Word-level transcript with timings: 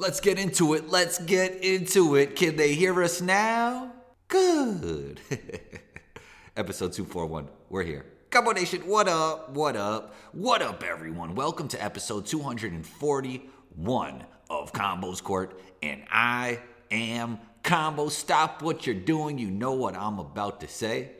Let's 0.00 0.18
get 0.18 0.38
into 0.38 0.72
it. 0.72 0.88
Let's 0.88 1.18
get 1.18 1.62
into 1.62 2.14
it. 2.14 2.34
Can 2.34 2.56
they 2.56 2.72
hear 2.72 3.02
us 3.02 3.20
now? 3.20 3.92
Good. 4.28 5.20
Episode 6.56 6.94
241. 6.94 7.46
We're 7.68 7.82
here. 7.82 8.06
Combo 8.30 8.52
Nation, 8.52 8.80
what 8.86 9.08
up? 9.08 9.50
What 9.50 9.76
up? 9.76 10.14
What 10.32 10.62
up, 10.62 10.82
everyone? 10.82 11.34
Welcome 11.34 11.68
to 11.68 11.84
episode 11.84 12.24
241 12.24 14.24
of 14.48 14.72
Combos 14.72 15.22
Court, 15.22 15.60
and 15.82 16.02
I 16.10 16.60
am 16.90 17.38
Combo. 17.62 18.08
Stop 18.08 18.62
what 18.62 18.86
you're 18.86 18.94
doing. 18.94 19.36
You 19.36 19.50
know 19.50 19.72
what 19.72 19.94
I'm 19.94 20.18
about 20.18 20.62
to 20.62 20.68
say. 20.68 21.10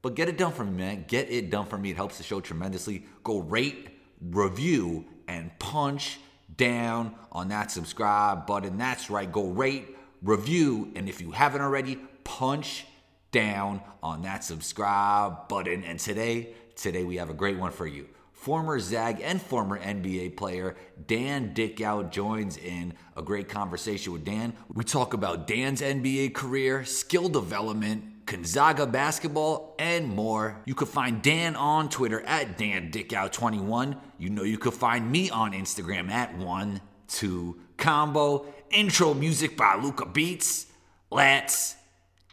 But 0.00 0.14
get 0.14 0.28
it 0.28 0.38
done 0.38 0.52
for 0.52 0.62
me, 0.62 0.70
man. 0.70 1.06
Get 1.08 1.28
it 1.28 1.50
done 1.50 1.66
for 1.66 1.76
me. 1.76 1.90
It 1.90 1.96
helps 1.96 2.18
the 2.18 2.22
show 2.22 2.40
tremendously. 2.40 3.04
Go 3.24 3.40
rate, 3.40 3.88
review, 4.20 5.06
and 5.26 5.50
punch 5.58 6.20
down 6.56 7.14
on 7.30 7.48
that 7.48 7.70
subscribe 7.70 8.46
button. 8.46 8.78
That's 8.78 9.10
right. 9.10 9.30
Go 9.30 9.48
rate, 9.48 9.96
review, 10.22 10.92
and 10.94 11.08
if 11.08 11.20
you 11.20 11.30
haven't 11.30 11.60
already, 11.60 11.98
punch 12.24 12.86
down 13.30 13.80
on 14.02 14.22
that 14.22 14.44
subscribe 14.44 15.48
button. 15.48 15.84
And 15.84 15.98
today, 15.98 16.54
today 16.76 17.04
we 17.04 17.16
have 17.16 17.30
a 17.30 17.34
great 17.34 17.58
one 17.58 17.72
for 17.72 17.86
you. 17.86 18.08
Former 18.32 18.80
Zag 18.80 19.20
and 19.20 19.40
former 19.40 19.78
NBA 19.78 20.36
player 20.36 20.76
Dan 21.06 21.54
Dickau 21.54 22.02
joins 22.02 22.56
in 22.56 22.92
a 23.16 23.22
great 23.22 23.48
conversation 23.48 24.12
with 24.12 24.24
Dan. 24.24 24.54
We 24.72 24.82
talk 24.82 25.14
about 25.14 25.46
Dan's 25.46 25.80
NBA 25.80 26.34
career, 26.34 26.84
skill 26.84 27.28
development, 27.28 28.04
Gonzaga 28.32 28.86
basketball, 28.86 29.74
and 29.78 30.08
more. 30.08 30.62
You 30.64 30.74
can 30.74 30.86
find 30.86 31.20
Dan 31.20 31.54
on 31.54 31.90
Twitter 31.90 32.22
at 32.22 32.56
Dan 32.56 32.90
Dickau21. 32.90 33.98
You 34.18 34.30
know 34.30 34.42
you 34.42 34.56
can 34.56 34.72
find 34.72 35.12
me 35.12 35.28
on 35.28 35.52
Instagram 35.52 36.10
at 36.10 36.38
one 36.38 36.80
two 37.08 37.60
combo. 37.76 38.46
Intro 38.70 39.12
music 39.12 39.54
by 39.54 39.76
Luca 39.76 40.06
Beats. 40.06 40.66
Let's 41.10 41.76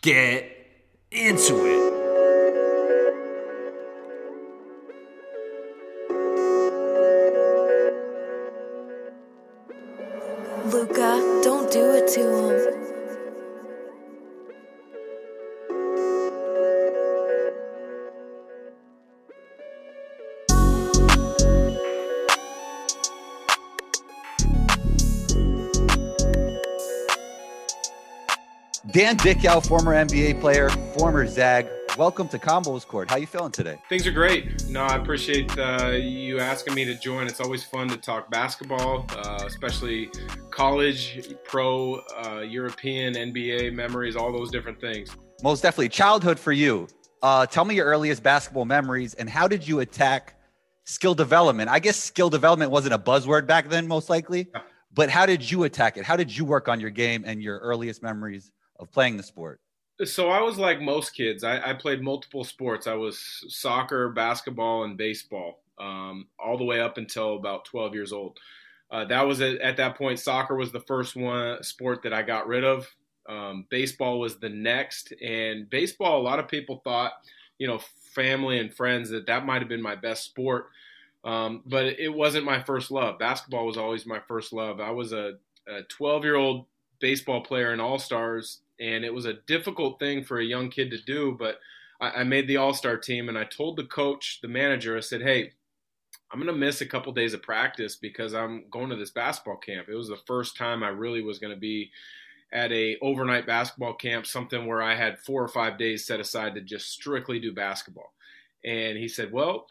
get 0.01 0.49
into 1.11 1.65
it. 1.65 1.98
Dan 28.91 29.17
Dickau, 29.17 29.59
former 29.59 29.93
NBA 29.93 30.41
player, 30.41 30.67
former 30.97 31.27
Zag. 31.27 31.67
Welcome 31.95 32.27
to 32.29 32.39
Combos 32.39 32.87
Court. 32.87 33.07
How 33.07 33.17
you 33.17 33.27
feeling 33.27 33.51
today? 33.51 33.77
Things 33.87 34.07
are 34.07 34.11
great. 34.11 34.67
No, 34.67 34.81
I 34.81 34.95
appreciate 34.95 35.55
uh, 35.59 35.89
you 35.91 36.39
asking 36.39 36.73
me 36.73 36.85
to 36.85 36.95
join. 36.95 37.27
It's 37.27 37.39
always 37.39 37.63
fun 37.63 37.87
to 37.89 37.97
talk 37.97 38.31
basketball, 38.31 39.05
uh, 39.11 39.43
especially 39.45 40.09
college, 40.49 41.35
pro, 41.43 42.01
uh, 42.25 42.39
European, 42.39 43.13
NBA 43.13 43.73
memories, 43.73 44.15
all 44.15 44.31
those 44.31 44.49
different 44.49 44.81
things. 44.81 45.15
Most 45.43 45.61
definitely. 45.61 45.89
Childhood 45.89 46.39
for 46.39 46.51
you. 46.51 46.87
Uh, 47.21 47.45
tell 47.45 47.65
me 47.65 47.75
your 47.75 47.85
earliest 47.85 48.23
basketball 48.23 48.65
memories 48.65 49.13
and 49.13 49.29
how 49.29 49.47
did 49.47 49.67
you 49.67 49.81
attack 49.81 50.39
skill 50.85 51.13
development? 51.13 51.69
I 51.69 51.77
guess 51.77 51.97
skill 51.97 52.31
development 52.31 52.71
wasn't 52.71 52.95
a 52.95 52.99
buzzword 52.99 53.45
back 53.45 53.69
then, 53.69 53.87
most 53.87 54.09
likely, 54.09 54.47
but 54.95 55.11
how 55.11 55.27
did 55.27 55.51
you 55.51 55.65
attack 55.65 55.97
it? 55.97 56.05
How 56.05 56.15
did 56.15 56.35
you 56.35 56.43
work 56.43 56.67
on 56.67 56.79
your 56.79 56.89
game 56.89 57.23
and 57.27 57.43
your 57.43 57.59
earliest 57.59 58.01
memories 58.01 58.51
of 58.79 58.91
playing 58.91 59.17
the 59.17 59.23
sport? 59.23 59.59
So 60.05 60.29
I 60.29 60.41
was 60.41 60.57
like 60.57 60.81
most 60.81 61.11
kids. 61.11 61.43
I, 61.43 61.71
I 61.71 61.73
played 61.73 62.01
multiple 62.01 62.45
sports. 62.45 62.87
I 62.87 62.93
was 62.93 63.19
soccer, 63.49 64.09
basketball, 64.09 64.85
and 64.85 64.97
baseball, 64.97 65.61
um, 65.77 66.27
all 66.39 66.57
the 66.57 66.63
way 66.63 66.79
up 66.79 66.97
until 66.97 67.35
about 67.35 67.65
12 67.65 67.93
years 67.93 68.13
old. 68.13 68.39
Uh, 68.91 69.05
that 69.05 69.27
was 69.27 69.41
at, 69.41 69.59
at 69.59 69.77
that 69.77 69.97
point. 69.97 70.17
Soccer 70.17 70.55
was 70.55 70.71
the 70.71 70.79
first 70.79 71.15
one 71.15 71.61
sport 71.63 72.01
that 72.03 72.13
I 72.13 72.21
got 72.21 72.47
rid 72.47 72.63
of. 72.63 72.87
Um, 73.27 73.65
baseball 73.69 74.19
was 74.19 74.39
the 74.39 74.49
next, 74.49 75.13
and 75.21 75.69
baseball. 75.69 76.19
A 76.19 76.23
lot 76.23 76.39
of 76.39 76.47
people 76.47 76.81
thought, 76.83 77.11
you 77.59 77.67
know, 77.67 77.79
family 78.15 78.57
and 78.57 78.73
friends 78.73 79.09
that 79.09 79.27
that 79.27 79.45
might 79.45 79.61
have 79.61 79.69
been 79.69 79.81
my 79.81 79.95
best 79.95 80.23
sport, 80.23 80.69
um, 81.25 81.61
but 81.65 81.85
it 81.85 82.11
wasn't 82.11 82.45
my 82.45 82.63
first 82.63 82.89
love. 82.89 83.19
Basketball 83.19 83.67
was 83.67 83.77
always 83.77 84.05
my 84.05 84.19
first 84.27 84.53
love. 84.53 84.79
I 84.79 84.89
was 84.89 85.13
a 85.13 85.33
12 85.89 86.23
year 86.23 86.37
old 86.37 86.65
baseball 86.99 87.41
player 87.41 87.73
in 87.73 87.79
All 87.79 87.99
Stars, 87.99 88.61
and 88.79 89.03
it 89.03 89.13
was 89.13 89.25
a 89.25 89.33
difficult 89.47 89.99
thing 89.99 90.23
for 90.23 90.39
a 90.39 90.45
young 90.45 90.69
kid 90.69 90.91
to 90.91 91.01
do. 91.01 91.35
But 91.37 91.59
I, 91.99 92.21
I 92.21 92.23
made 92.23 92.47
the 92.47 92.57
All 92.57 92.73
Star 92.73 92.97
team, 92.97 93.29
and 93.29 93.37
I 93.37 93.43
told 93.43 93.77
the 93.77 93.85
coach, 93.85 94.39
the 94.41 94.47
manager, 94.47 94.97
I 94.97 95.01
said, 95.01 95.21
"Hey, 95.21 95.51
I'm 96.31 96.39
going 96.39 96.51
to 96.51 96.57
miss 96.57 96.81
a 96.81 96.85
couple 96.85 97.11
days 97.13 97.33
of 97.33 97.41
practice 97.41 97.95
because 97.95 98.33
I'm 98.33 98.65
going 98.69 98.89
to 98.89 98.95
this 98.95 99.11
basketball 99.11 99.57
camp." 99.57 99.87
It 99.89 99.95
was 99.95 100.09
the 100.09 100.19
first 100.25 100.57
time 100.57 100.83
I 100.83 100.89
really 100.89 101.21
was 101.21 101.39
going 101.39 101.53
to 101.53 101.59
be 101.59 101.91
at 102.51 102.71
a 102.71 102.97
overnight 103.01 103.45
basketball 103.45 103.93
camp, 103.93 104.25
something 104.25 104.65
where 104.65 104.81
I 104.81 104.95
had 104.95 105.19
four 105.19 105.43
or 105.43 105.47
five 105.47 105.77
days 105.77 106.05
set 106.05 106.19
aside 106.19 106.55
to 106.55 106.61
just 106.61 106.89
strictly 106.89 107.39
do 107.39 107.53
basketball. 107.53 108.13
And 108.63 108.97
he 108.97 109.07
said, 109.07 109.31
"Well, 109.31 109.67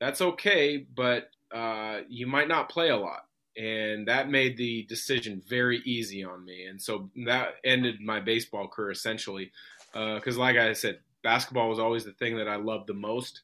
that's 0.00 0.20
okay, 0.20 0.86
but 0.94 1.30
uh, 1.54 2.00
you 2.08 2.26
might 2.26 2.48
not 2.48 2.68
play 2.68 2.88
a 2.88 2.96
lot." 2.96 3.26
And 3.56 4.08
that 4.08 4.30
made 4.30 4.56
the 4.56 4.84
decision 4.84 5.42
very 5.46 5.78
easy 5.84 6.24
on 6.24 6.44
me. 6.44 6.64
And 6.66 6.80
so 6.80 7.10
that 7.26 7.54
ended 7.64 8.00
my 8.00 8.20
baseball 8.20 8.68
career 8.68 8.90
essentially, 8.90 9.52
because 9.92 10.36
uh, 10.36 10.40
like 10.40 10.56
I 10.56 10.72
said, 10.72 11.00
basketball 11.22 11.68
was 11.68 11.78
always 11.78 12.04
the 12.04 12.12
thing 12.12 12.36
that 12.38 12.48
I 12.48 12.56
loved 12.56 12.86
the 12.86 12.94
most. 12.94 13.42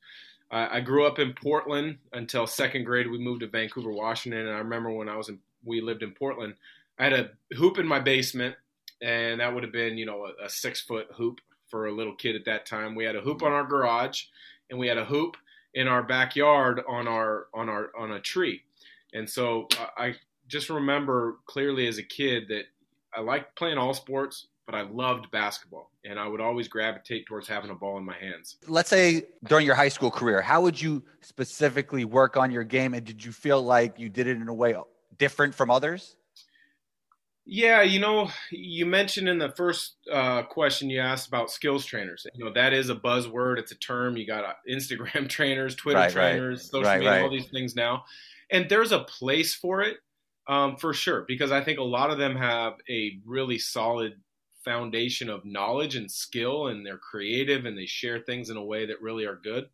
I, 0.51 0.79
I 0.79 0.81
grew 0.81 1.07
up 1.07 1.19
in 1.19 1.35
Portland 1.35 1.99
until 2.13 2.47
second 2.47 2.85
grade. 2.85 3.11
We 3.11 3.19
moved 3.19 3.41
to 3.41 3.49
Vancouver, 3.49 3.93
Washington, 3.93 4.47
and 4.47 4.57
I 4.57 4.59
remember 4.59 4.91
when 4.91 5.09
I 5.09 5.17
was 5.17 5.29
in, 5.29 5.39
we 5.65 5.81
lived 5.81 6.03
in 6.03 6.13
Portland. 6.13 6.55
I 6.99 7.05
had 7.05 7.13
a 7.13 7.31
hoop 7.55 7.79
in 7.79 7.87
my 7.87 8.01
basement, 8.01 8.57
and 9.03 9.41
that 9.41 9.53
would 9.53 9.63
have 9.63 9.73
been 9.73 9.99
you 9.99 10.07
know 10.07 10.27
a, 10.27 10.47
a 10.47 10.49
six 10.49 10.81
foot 10.81 11.09
hoop 11.13 11.41
for 11.67 11.87
a 11.87 11.93
little 11.93 12.15
kid 12.15 12.35
at 12.35 12.47
that 12.47 12.65
time. 12.65 12.95
We 12.95 13.05
had 13.05 13.15
a 13.15 13.21
hoop 13.21 13.43
on 13.43 13.53
our 13.53 13.65
garage, 13.65 14.25
and 14.71 14.79
we 14.79 14.89
had 14.89 14.99
a 14.99 15.05
hoop 15.05 15.37
in 15.75 15.87
our 15.87 16.03
backyard 16.03 16.81
on 16.89 17.07
our 17.07 17.47
on 17.53 17.69
our 17.69 17.91
on 17.97 18.13
a 18.13 18.21
tree 18.21 18.63
and 19.13 19.29
so 19.29 19.69
I 19.97 20.15
just 20.49 20.71
remember 20.71 21.39
clearly 21.47 21.87
as 21.87 21.99
a 21.99 22.03
kid 22.03 22.45
that 22.49 22.65
I 23.15 23.21
liked 23.21 23.57
playing 23.57 23.79
all 23.79 23.95
sports, 23.95 24.49
but 24.67 24.75
I 24.75 24.83
loved 24.83 25.31
basketball. 25.31 25.91
And 26.05 26.19
I 26.19 26.27
would 26.27 26.41
always 26.41 26.69
gravitate 26.69 27.27
towards 27.27 27.49
having 27.49 27.71
a 27.71 27.75
ball 27.75 27.99
in 27.99 28.05
my 28.05 28.17
hands. 28.17 28.57
Let's 28.67 28.91
say 28.91 29.25
during 29.45 29.67
your 29.67 29.75
high 29.75 29.89
school 29.89 30.11
career, 30.11 30.41
how 30.41 30.61
would 30.63 30.81
you 30.81 31.03
specifically 31.21 32.05
work 32.05 32.37
on 32.37 32.51
your 32.51 32.65
game? 32.65 32.95
And 32.95 33.05
did 33.05 33.25
you 33.25 33.33
feel 33.33 33.63
like 33.63 33.99
you 33.99 34.09
did 34.09 34.27
it 34.27 34.37
in 34.37 34.49
a 34.49 34.55
way 34.55 34.75
different 35.19 35.55
from 35.55 35.71
others? 35.71 36.17
Yeah, 37.51 37.81
you 37.81 37.99
know, 37.99 38.29
you 38.51 38.85
mentioned 38.85 39.27
in 39.27 39.39
the 39.39 39.49
first 39.49 39.97
uh, 40.13 40.43
question 40.43 40.91
you 40.91 41.01
asked 41.01 41.29
about 41.29 41.51
skills 41.51 41.87
trainers. 41.87 42.27
You 42.35 42.45
know, 42.45 42.53
that 42.53 42.75
is 42.75 42.91
a 42.91 42.95
buzzword. 42.95 43.59
It's 43.59 43.73
a 43.73 43.77
term. 43.77 44.19
You 44.19 44.27
got 44.27 44.45
uh, 44.45 44.53
Instagram 44.71 45.29
trainers, 45.31 45.75
Twitter 45.75 45.99
Right, 45.99 46.15
right. 46.15 46.33
trainers, 46.33 46.71
social 46.71 46.83
Right, 46.83 47.01
media, 47.01 47.23
all 47.23 47.31
these 47.31 47.49
things 47.49 47.75
now. 47.75 48.05
And 48.51 48.69
there's 48.69 48.93
a 48.93 49.05
place 49.05 49.55
for 49.55 49.83
it, 49.83 49.99
um, 50.47 50.77
for 50.77 50.95
sure, 50.95 51.25
because 51.29 51.53
I 51.53 51.63
think 51.63 51.79
a 51.79 51.83
lot 51.85 52.11
of 52.11 52.19
them 52.19 52.37
have 52.37 52.75
a 52.89 53.21
really 53.25 53.59
solid 53.59 54.23
foundation 54.65 55.29
of 55.31 55.45
knowledge 55.45 55.97
and 55.97 56.11
skill, 56.11 56.69
and 56.69 56.85
they're 56.85 56.99
creative 56.99 57.65
and 57.65 57.77
they 57.77 57.87
share 57.87 58.21
things 58.21 58.51
in 58.51 58.57
a 58.57 58.65
way 58.65 58.87
that 58.87 59.01
really 59.03 59.25
are 59.27 59.37
good. 59.37 59.69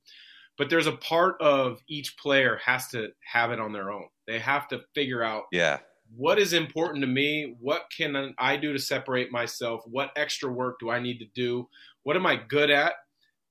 But 0.57 0.71
there's 0.71 0.87
a 0.87 0.97
part 0.97 1.41
of 1.41 1.81
each 1.89 2.17
player 2.17 2.57
has 2.65 2.89
to 2.89 3.12
have 3.25 3.51
it 3.53 3.61
on 3.61 3.73
their 3.73 3.91
own. 3.91 4.09
They 4.27 4.39
have 4.39 4.69
to 4.69 4.85
figure 4.95 5.23
out 5.23 5.45
Yeah. 5.53 5.81
what 6.17 6.39
is 6.39 6.53
important 6.53 7.03
to 7.03 7.06
me 7.09 7.56
what 7.61 7.87
can 7.97 8.35
i 8.38 8.56
do 8.56 8.73
to 8.73 8.79
separate 8.79 9.32
myself 9.32 9.82
what 9.87 10.12
extra 10.17 10.53
work 10.53 10.79
do 10.79 10.91
i 10.91 11.00
need 11.00 11.19
to 11.19 11.27
do 11.35 11.69
what 12.03 12.15
am 12.17 12.27
i 12.27 12.37
good 12.37 12.70
at 12.70 12.94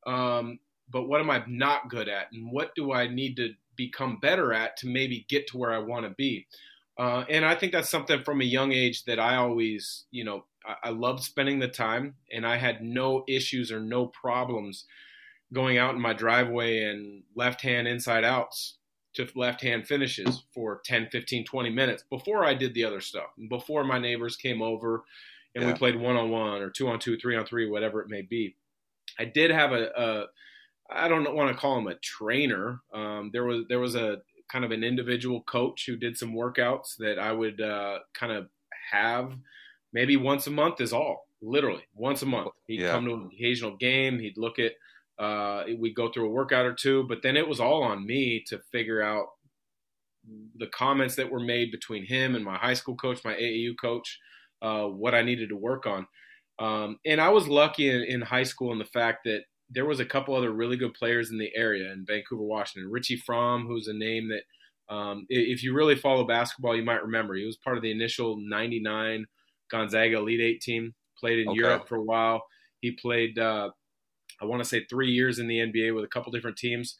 um, 0.05 0.59
but 0.89 1.03
what 1.03 1.19
am 1.21 1.29
i 1.29 1.43
not 1.47 1.89
good 1.89 2.07
at 2.07 2.31
and 2.31 2.51
what 2.51 2.73
do 2.75 2.91
i 2.91 3.07
need 3.07 3.35
to 3.37 3.53
become 3.75 4.19
better 4.21 4.53
at 4.53 4.77
to 4.77 4.87
maybe 4.87 5.25
get 5.29 5.47
to 5.47 5.57
where 5.57 5.73
i 5.73 5.77
want 5.77 6.05
to 6.05 6.11
be 6.11 6.45
uh, 6.99 7.23
and 7.29 7.45
i 7.45 7.55
think 7.55 7.71
that's 7.71 7.89
something 7.89 8.23
from 8.23 8.41
a 8.41 8.45
young 8.45 8.71
age 8.71 9.03
that 9.05 9.19
i 9.19 9.35
always 9.35 10.05
you 10.11 10.23
know 10.23 10.45
I, 10.65 10.89
I 10.89 10.89
loved 10.91 11.23
spending 11.23 11.59
the 11.59 11.67
time 11.67 12.15
and 12.31 12.45
i 12.45 12.57
had 12.57 12.83
no 12.83 13.23
issues 13.27 13.71
or 13.71 13.79
no 13.79 14.07
problems 14.07 14.85
going 15.53 15.77
out 15.77 15.93
in 15.95 16.01
my 16.01 16.13
driveway 16.13 16.83
and 16.83 17.23
left 17.35 17.61
hand 17.61 17.87
inside 17.87 18.23
outs 18.23 18.77
to 19.13 19.27
left 19.35 19.61
hand 19.61 19.87
finishes 19.87 20.43
for 20.53 20.81
10, 20.85 21.09
15, 21.11 21.45
20 21.45 21.69
minutes 21.69 22.03
before 22.09 22.43
I 22.43 22.53
did 22.53 22.73
the 22.73 22.83
other 22.83 23.01
stuff, 23.01 23.27
before 23.49 23.83
my 23.83 23.99
neighbors 23.99 24.35
came 24.35 24.61
over 24.61 25.03
and 25.55 25.65
we 25.65 25.73
played 25.73 25.95
one 25.95 26.15
on 26.15 26.31
one 26.31 26.61
or 26.61 26.71
two 26.71 26.87
on 26.87 26.99
two, 26.99 27.17
three 27.17 27.35
on 27.35 27.45
three, 27.45 27.69
whatever 27.69 28.01
it 28.01 28.09
may 28.09 28.23
be. 28.23 28.55
I 29.19 29.25
did 29.25 29.51
have 29.51 29.71
a, 29.71 29.89
a 29.95 30.25
I 30.89 31.07
don't 31.07 31.33
want 31.35 31.51
to 31.53 31.59
call 31.59 31.77
him 31.77 31.87
a 31.87 31.95
trainer. 31.95 32.81
Um, 32.93 33.29
there 33.33 33.45
was 33.45 33.65
there 33.69 33.79
was 33.79 33.95
a 33.95 34.21
kind 34.51 34.65
of 34.65 34.71
an 34.71 34.83
individual 34.83 35.41
coach 35.43 35.85
who 35.87 35.95
did 35.95 36.17
some 36.17 36.33
workouts 36.33 36.97
that 36.97 37.17
I 37.17 37.31
would 37.31 37.61
uh, 37.61 37.99
kind 38.13 38.31
of 38.31 38.49
have 38.91 39.33
maybe 39.93 40.17
once 40.17 40.47
a 40.47 40.51
month 40.51 40.81
is 40.81 40.93
all 40.93 41.27
literally 41.41 41.83
once 41.93 42.21
a 42.21 42.25
month. 42.25 42.51
He'd 42.67 42.81
Yeah. 42.81 42.91
come 42.91 43.05
to 43.05 43.13
an 43.13 43.29
occasional 43.33 43.77
game. 43.77 44.19
He'd 44.19 44.37
look 44.37 44.59
at, 44.59 44.73
uh, 45.17 45.65
we'd 45.77 45.95
go 45.95 46.11
through 46.11 46.27
a 46.27 46.31
workout 46.31 46.65
or 46.65 46.73
two, 46.73 47.03
but 47.03 47.21
then 47.23 47.37
it 47.37 47.47
was 47.47 47.59
all 47.59 47.83
on 47.83 48.05
me 48.05 48.43
to 48.47 48.59
figure 48.71 49.01
out 49.01 49.27
the 50.55 50.67
comments 50.67 51.15
that 51.15 51.29
were 51.29 51.39
made 51.39 51.71
between 51.71 52.05
him 52.05 52.35
and 52.35 52.45
my 52.45 52.57
high 52.57 52.73
school 52.73 52.95
coach, 52.95 53.23
my 53.25 53.33
AAU 53.35 53.75
coach, 53.79 54.19
uh, 54.61 54.85
what 54.85 55.13
I 55.13 55.21
needed 55.21 55.49
to 55.49 55.55
work 55.57 55.85
on. 55.85 56.07
Um, 56.59 56.99
and 57.05 57.19
I 57.19 57.29
was 57.29 57.47
lucky 57.47 57.89
in, 57.89 58.03
in 58.03 58.21
high 58.21 58.43
school 58.43 58.71
in 58.71 58.79
the 58.79 58.85
fact 58.85 59.25
that 59.25 59.43
there 59.69 59.85
was 59.85 59.99
a 59.99 60.05
couple 60.05 60.35
other 60.35 60.51
really 60.51 60.77
good 60.77 60.93
players 60.93 61.31
in 61.31 61.37
the 61.37 61.51
area 61.55 61.91
in 61.91 62.05
Vancouver, 62.05 62.43
Washington. 62.43 62.91
Richie 62.91 63.17
Frahm, 63.17 63.65
who's 63.65 63.87
a 63.87 63.93
name 63.93 64.29
that, 64.29 64.43
um, 64.93 65.25
if 65.29 65.63
you 65.63 65.73
really 65.73 65.95
follow 65.95 66.25
basketball, 66.27 66.75
you 66.75 66.83
might 66.83 67.03
remember. 67.03 67.35
He 67.35 67.45
was 67.45 67.57
part 67.57 67.77
of 67.77 67.83
the 67.83 67.91
initial 67.91 68.37
'99 68.39 69.25
Gonzaga 69.71 70.17
Elite 70.17 70.41
Eight 70.41 70.61
team. 70.61 70.93
Played 71.17 71.39
in 71.39 71.47
Okay. 71.47 71.57
Europe 71.57 71.87
for 71.87 71.95
a 71.95 72.03
while. 72.03 72.43
He 72.81 72.91
played, 72.91 73.39
uh, 73.39 73.71
I 74.41 74.45
want 74.45 74.61
to 74.61 74.67
say, 74.69 74.85
three 74.85 75.11
years 75.11 75.39
in 75.39 75.47
the 75.47 75.59
NBA 75.59 75.93
with 75.95 76.03
a 76.03 76.07
couple 76.07 76.31
different 76.31 76.57
teams. 76.57 76.97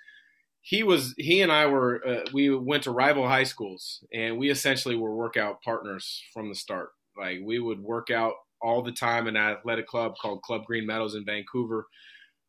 He 0.62 0.81
was 0.83 1.13
he 1.18 1.42
and 1.42 1.51
I 1.51 1.66
were 1.68 2.06
uh, 2.07 2.25
we 2.33 2.56
went 2.56 2.83
to 2.83 2.92
rival 2.92 3.27
high 3.27 3.44
schools, 3.44 4.04
and 4.13 4.38
we 4.38 4.50
essentially 4.50 4.95
were 4.95 5.16
workout 5.16 5.62
partners 5.62 6.24
from 6.33 6.48
the 6.50 6.56
start. 6.56 6.92
Like 7.18 7.39
we 7.44 7.59
would 7.59 7.81
work 7.81 8.09
out 8.09 8.33
all 8.62 8.81
the 8.81 8.94
time 8.94 9.27
in 9.27 9.36
an 9.36 9.44
athletic 9.44 9.88
club 9.88 10.13
called 10.21 10.42
Club 10.44 10.63
Green 10.66 10.86
Meadows 10.86 11.16
in 11.16 11.25
Vancouver. 11.25 11.88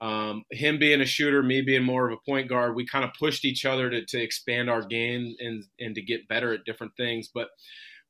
Um, 0.00 0.42
him 0.50 0.78
being 0.78 1.00
a 1.00 1.06
shooter, 1.06 1.42
me 1.42 1.62
being 1.62 1.84
more 1.84 2.08
of 2.08 2.12
a 2.12 2.30
point 2.30 2.48
guard, 2.48 2.74
we 2.74 2.86
kind 2.86 3.04
of 3.04 3.12
pushed 3.18 3.44
each 3.44 3.64
other 3.64 3.88
to, 3.90 4.04
to 4.04 4.22
expand 4.22 4.68
our 4.68 4.82
game 4.84 5.34
and 5.38 5.64
and 5.78 5.94
to 5.94 6.02
get 6.02 6.28
better 6.28 6.52
at 6.52 6.64
different 6.64 6.92
things. 6.96 7.28
But 7.32 7.48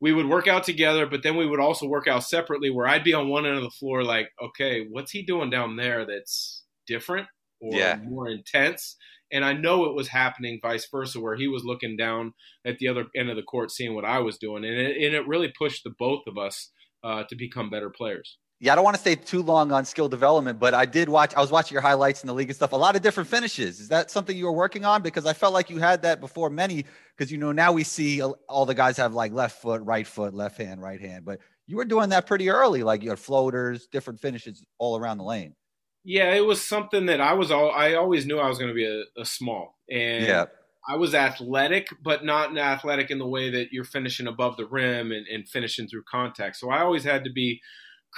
we 0.01 0.13
would 0.13 0.27
work 0.27 0.49
out 0.49 0.65
together, 0.65 1.07
but 1.07 1.23
then 1.23 1.37
we 1.37 1.47
would 1.47 1.61
also 1.61 1.87
work 1.87 2.09
out 2.09 2.25
separately. 2.25 2.71
Where 2.71 2.89
I'd 2.89 3.05
be 3.05 3.15
on 3.15 3.29
one 3.29 3.47
end 3.47 3.57
of 3.57 3.63
the 3.63 3.71
floor, 3.71 4.03
like, 4.03 4.31
okay, 4.43 4.87
what's 4.91 5.13
he 5.13 5.23
doing 5.23 5.51
down 5.51 5.77
there 5.77 6.05
that's 6.05 6.65
different 6.87 7.29
or 7.61 7.79
Yeah. 7.79 7.97
more 8.03 8.29
intense? 8.29 8.97
And 9.33 9.45
I 9.45 9.53
know 9.53 9.85
it 9.87 9.95
was 9.95 10.09
happening 10.09 10.59
vice 10.63 10.87
versa, 10.91 11.21
where 11.21 11.37
he 11.37 11.49
was 11.49 11.65
looking 11.65 11.97
down 11.97 12.35
at 12.65 12.79
the 12.79 12.89
other 12.89 13.07
end 13.17 13.31
of 13.31 13.37
the 13.37 13.43
court, 13.43 13.71
seeing 13.71 13.95
what 13.95 14.05
I 14.05 14.19
was 14.19 14.39
doing, 14.39 14.65
and 14.65 14.77
it, 14.77 14.97
and 15.05 15.15
it 15.15 15.27
really 15.27 15.53
pushed 15.57 15.83
the 15.85 15.91
both 15.99 16.23
of 16.27 16.37
us 16.39 16.71
uh, 17.03 17.25
to 17.29 17.37
become 17.37 17.71
better 17.71 17.91
players. 17.91 18.39
Yeah, 18.65 18.73
I 18.73 18.77
don't 18.77 18.85
want 18.85 18.95
to 18.95 19.01
stay 19.01 19.15
too 19.15 19.43
long 19.43 19.73
on 19.73 19.85
skill 19.85 20.09
development, 20.09 20.59
but 20.59 20.73
I 20.73 20.87
did 20.87 21.11
watch. 21.11 21.35
I 21.35 21.41
was 21.43 21.51
watching 21.51 21.75
your 21.75 21.83
highlights 21.83 22.23
in 22.23 22.29
the 22.29 22.33
league 22.33 22.49
and 22.49 22.57
stuff. 22.57 22.73
A 22.73 22.77
lot 22.77 22.97
of 22.97 23.03
different 23.03 23.29
finishes. 23.29 23.79
Is 23.79 23.89
that 23.89 24.11
something 24.11 24.35
you 24.35 24.47
were 24.47 24.53
working 24.53 24.87
on? 24.87 25.03
Because 25.03 25.27
I 25.27 25.35
felt 25.35 25.53
like 25.53 25.69
you 25.69 25.77
had 25.77 26.01
that 26.01 26.19
before 26.19 26.49
many. 26.49 26.87
Because 27.15 27.31
you 27.31 27.37
know 27.37 27.53
now 27.53 27.73
we 27.73 27.85
see 27.85 28.23
all 28.23 28.65
the 28.65 28.75
guys 28.75 28.97
have 28.97 29.13
like 29.13 29.33
left 29.35 29.61
foot, 29.61 29.83
right 29.83 30.07
foot, 30.07 30.33
left 30.33 30.57
hand, 30.57 30.81
right 30.81 30.99
hand. 30.99 31.27
But 31.27 31.41
you 31.67 31.77
were 31.77 31.85
doing 31.85 32.09
that 32.09 32.27
pretty 32.27 32.49
early. 32.49 32.83
Like 32.83 33.03
you 33.03 33.11
had 33.11 33.19
floaters, 33.19 33.87
different 33.87 34.19
finishes 34.19 34.65
all 34.79 34.97
around 34.97 35.19
the 35.19 35.25
lane. 35.25 35.55
Yeah, 36.03 36.33
it 36.33 36.47
was 36.47 36.63
something 36.63 37.05
that 37.05 37.21
I 37.21 37.35
was 37.35 37.51
all 37.51 37.71
I 37.71 37.97
always 37.97 38.25
knew 38.25 38.39
I 38.39 38.49
was 38.49 38.57
going 38.57 38.71
to 38.71 38.75
be 38.75 38.87
a, 38.87 39.21
a 39.21 39.27
small, 39.27 39.77
and 39.91 40.25
yeah, 40.25 40.47
I 40.89 40.97
was 40.97 41.15
athletic, 41.15 41.89
but 42.03 42.25
not 42.25 42.57
athletic 42.57 43.11
in 43.11 43.19
the 43.19 43.29
way 43.29 43.51
that 43.51 43.73
you're 43.73 43.85
finishing 43.85 44.27
above 44.27 44.57
the 44.57 44.65
rim 44.65 45.13
and, 45.13 45.27
and 45.27 45.47
finishing 45.47 45.87
through 45.87 46.05
contact. 46.11 46.57
So 46.57 46.71
I 46.71 46.81
always 46.81 47.05
had 47.05 47.25
to 47.25 47.31
be 47.31 47.61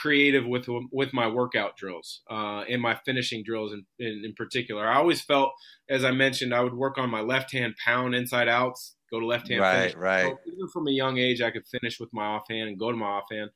creative 0.00 0.46
with 0.46 0.66
with 0.92 1.12
my 1.14 1.26
workout 1.26 1.76
drills 1.76 2.20
uh, 2.30 2.62
and 2.68 2.82
my 2.82 2.94
finishing 3.04 3.42
drills 3.42 3.72
in, 3.72 3.84
in, 3.98 4.22
in 4.26 4.34
particular. 4.34 4.86
I 4.86 4.96
always 4.96 5.22
felt, 5.22 5.52
as 5.88 6.04
I 6.04 6.10
mentioned, 6.10 6.54
I 6.54 6.60
would 6.60 6.74
work 6.74 6.98
on 6.98 7.08
my 7.10 7.20
left 7.20 7.52
hand 7.52 7.74
pound 7.84 8.14
inside 8.14 8.48
outs, 8.48 8.96
go 9.10 9.20
to 9.20 9.26
left 9.26 9.48
hand 9.48 9.60
Right, 9.62 9.78
finish. 9.80 9.94
right. 9.96 10.24
So 10.26 10.38
even 10.52 10.68
from 10.68 10.88
a 10.88 10.92
young 10.92 11.18
age, 11.18 11.40
I 11.40 11.50
could 11.50 11.66
finish 11.66 11.98
with 11.98 12.10
my 12.12 12.24
offhand 12.26 12.68
and 12.68 12.78
go 12.78 12.90
to 12.90 12.96
my 12.96 13.06
offhand. 13.06 13.50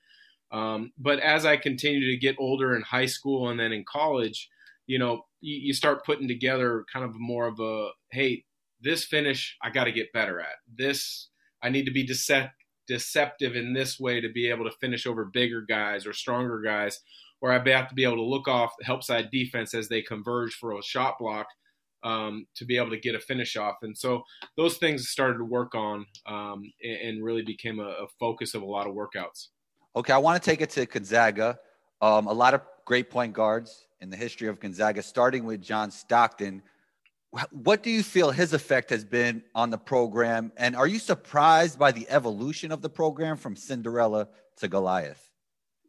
Um, 0.53 0.93
but 0.99 1.21
as 1.21 1.45
I 1.45 1.57
continued 1.57 2.11
to 2.11 2.17
get 2.17 2.37
older 2.39 2.75
in 2.75 2.83
high 2.83 3.07
school 3.07 3.51
and 3.51 3.61
then 3.61 3.73
in 3.73 3.85
college, 3.91 4.49
you 4.87 4.99
know, 4.99 5.27
you, 5.41 5.57
you 5.67 5.73
start 5.75 6.05
putting 6.05 6.27
together 6.27 6.85
kind 6.93 7.05
of 7.05 7.13
more 7.15 7.47
of 7.47 7.61
a 7.61 7.91
hey, 8.11 8.45
this 8.81 9.05
finish 9.05 9.57
I 9.63 9.71
got 9.71 9.85
to 9.85 9.93
get 9.93 10.13
better 10.13 10.41
at. 10.41 10.57
This 10.75 11.29
I 11.63 11.69
need 11.69 11.85
to 11.85 11.93
be 11.93 12.07
decept- 12.07 12.51
deceptive 12.91 13.55
in 13.55 13.73
this 13.73 14.01
way 14.01 14.21
to 14.21 14.29
be 14.29 14.51
able 14.51 14.65
to 14.65 14.77
finish 14.81 15.07
over 15.07 15.25
bigger 15.25 15.63
guys 15.63 16.07
or 16.07 16.13
stronger 16.13 16.61
guys, 16.61 16.99
or 17.41 17.53
I 17.53 17.55
have 17.71 17.89
to 17.89 17.95
be 17.95 18.03
able 18.03 18.17
to 18.17 18.23
look 18.23 18.49
off 18.49 18.73
the 18.79 18.85
help 18.85 19.05
side 19.05 19.31
defense 19.31 19.75
as 19.75 19.89
they 19.89 20.03
converge 20.03 20.55
for 20.55 20.73
a 20.73 20.83
shot 20.83 21.15
block 21.21 21.47
um, 22.03 22.47
to 22.57 22.65
be 22.65 22.77
able 22.77 22.91
to 22.91 22.99
get 22.99 23.15
a 23.15 23.21
finish 23.21 23.57
off. 23.57 23.77
And 23.83 23.97
so 23.97 24.25
those 24.57 24.77
things 24.79 25.09
started 25.09 25.39
to 25.39 25.45
work 25.45 25.77
on 25.77 26.05
um, 26.27 26.65
and, 26.83 26.97
and 27.03 27.25
really 27.25 27.43
became 27.43 27.79
a, 27.79 27.91
a 28.05 28.07
focus 28.19 28.55
of 28.55 28.63
a 28.63 28.67
lot 28.67 28.89
of 28.89 28.95
workouts. 28.95 29.49
Okay, 29.95 30.13
I 30.13 30.19
want 30.19 30.43
to 30.43 30.51
take 30.51 30.61
it 30.61 30.71
to 30.71 30.85
Gonzaga. 30.85 31.61
Um, 32.03 32.27
a 32.27 32.33
lot 32.33 32.55
of 32.55 32.63
great 32.87 33.09
point 33.09 33.33
guards 33.33 33.87
in 34.01 34.11
the 34.11 34.17
history 34.17 34.49
of 34.49 34.59
Gonzaga, 34.59 35.01
starting 35.01 35.45
with 35.45 35.63
John 35.63 35.93
Stockton. 35.93 36.61
Wh- 37.37 37.53
What 37.53 37.83
do 37.83 37.91
you 37.91 38.03
feel 38.03 38.31
his 38.31 38.53
effect 38.53 38.91
has 38.91 39.05
been 39.05 39.43
on 39.55 39.71
the 39.71 39.79
program? 39.79 40.53
And 40.57 40.75
are 40.77 40.87
you 40.87 40.99
surprised 40.99 41.79
by 41.79 41.93
the 41.93 42.09
evolution 42.09 42.73
of 42.73 42.83
the 42.83 42.89
program 42.91 43.37
from 43.37 43.57
Cinderella 43.57 44.29
to 44.59 44.69
Goliath? 44.69 45.27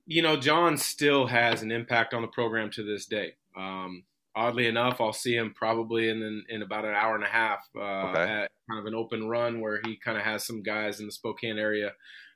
you 0.07 0.21
know, 0.23 0.35
John 0.35 0.77
still 0.77 1.27
has 1.27 1.61
an 1.61 1.71
impact 1.71 2.13
on 2.13 2.21
the 2.23 2.27
program 2.27 2.69
to 2.71 2.83
this 2.83 3.05
day. 3.05 3.33
Um, 3.55 4.03
oddly 4.35 4.65
enough, 4.65 4.99
I'll 4.99 5.13
see 5.13 5.35
him 5.35 5.53
probably 5.55 6.09
in 6.09 6.43
in 6.49 6.63
about 6.63 6.85
an 6.85 6.95
hour 6.95 7.15
and 7.15 7.23
a 7.23 7.27
half 7.27 7.59
uh, 7.77 7.79
Okay. 8.09 8.21
at 8.23 8.51
kind 8.69 8.79
of 8.79 8.87
an 8.87 8.95
open 8.95 9.29
run 9.29 9.61
where 9.61 9.79
he 9.85 9.95
kind 10.03 10.17
of 10.17 10.23
has 10.23 10.43
some 10.43 10.63
guys 10.63 10.99
in 10.99 11.05
the 11.05 11.11
Spokane 11.11 11.59
area 11.59 11.93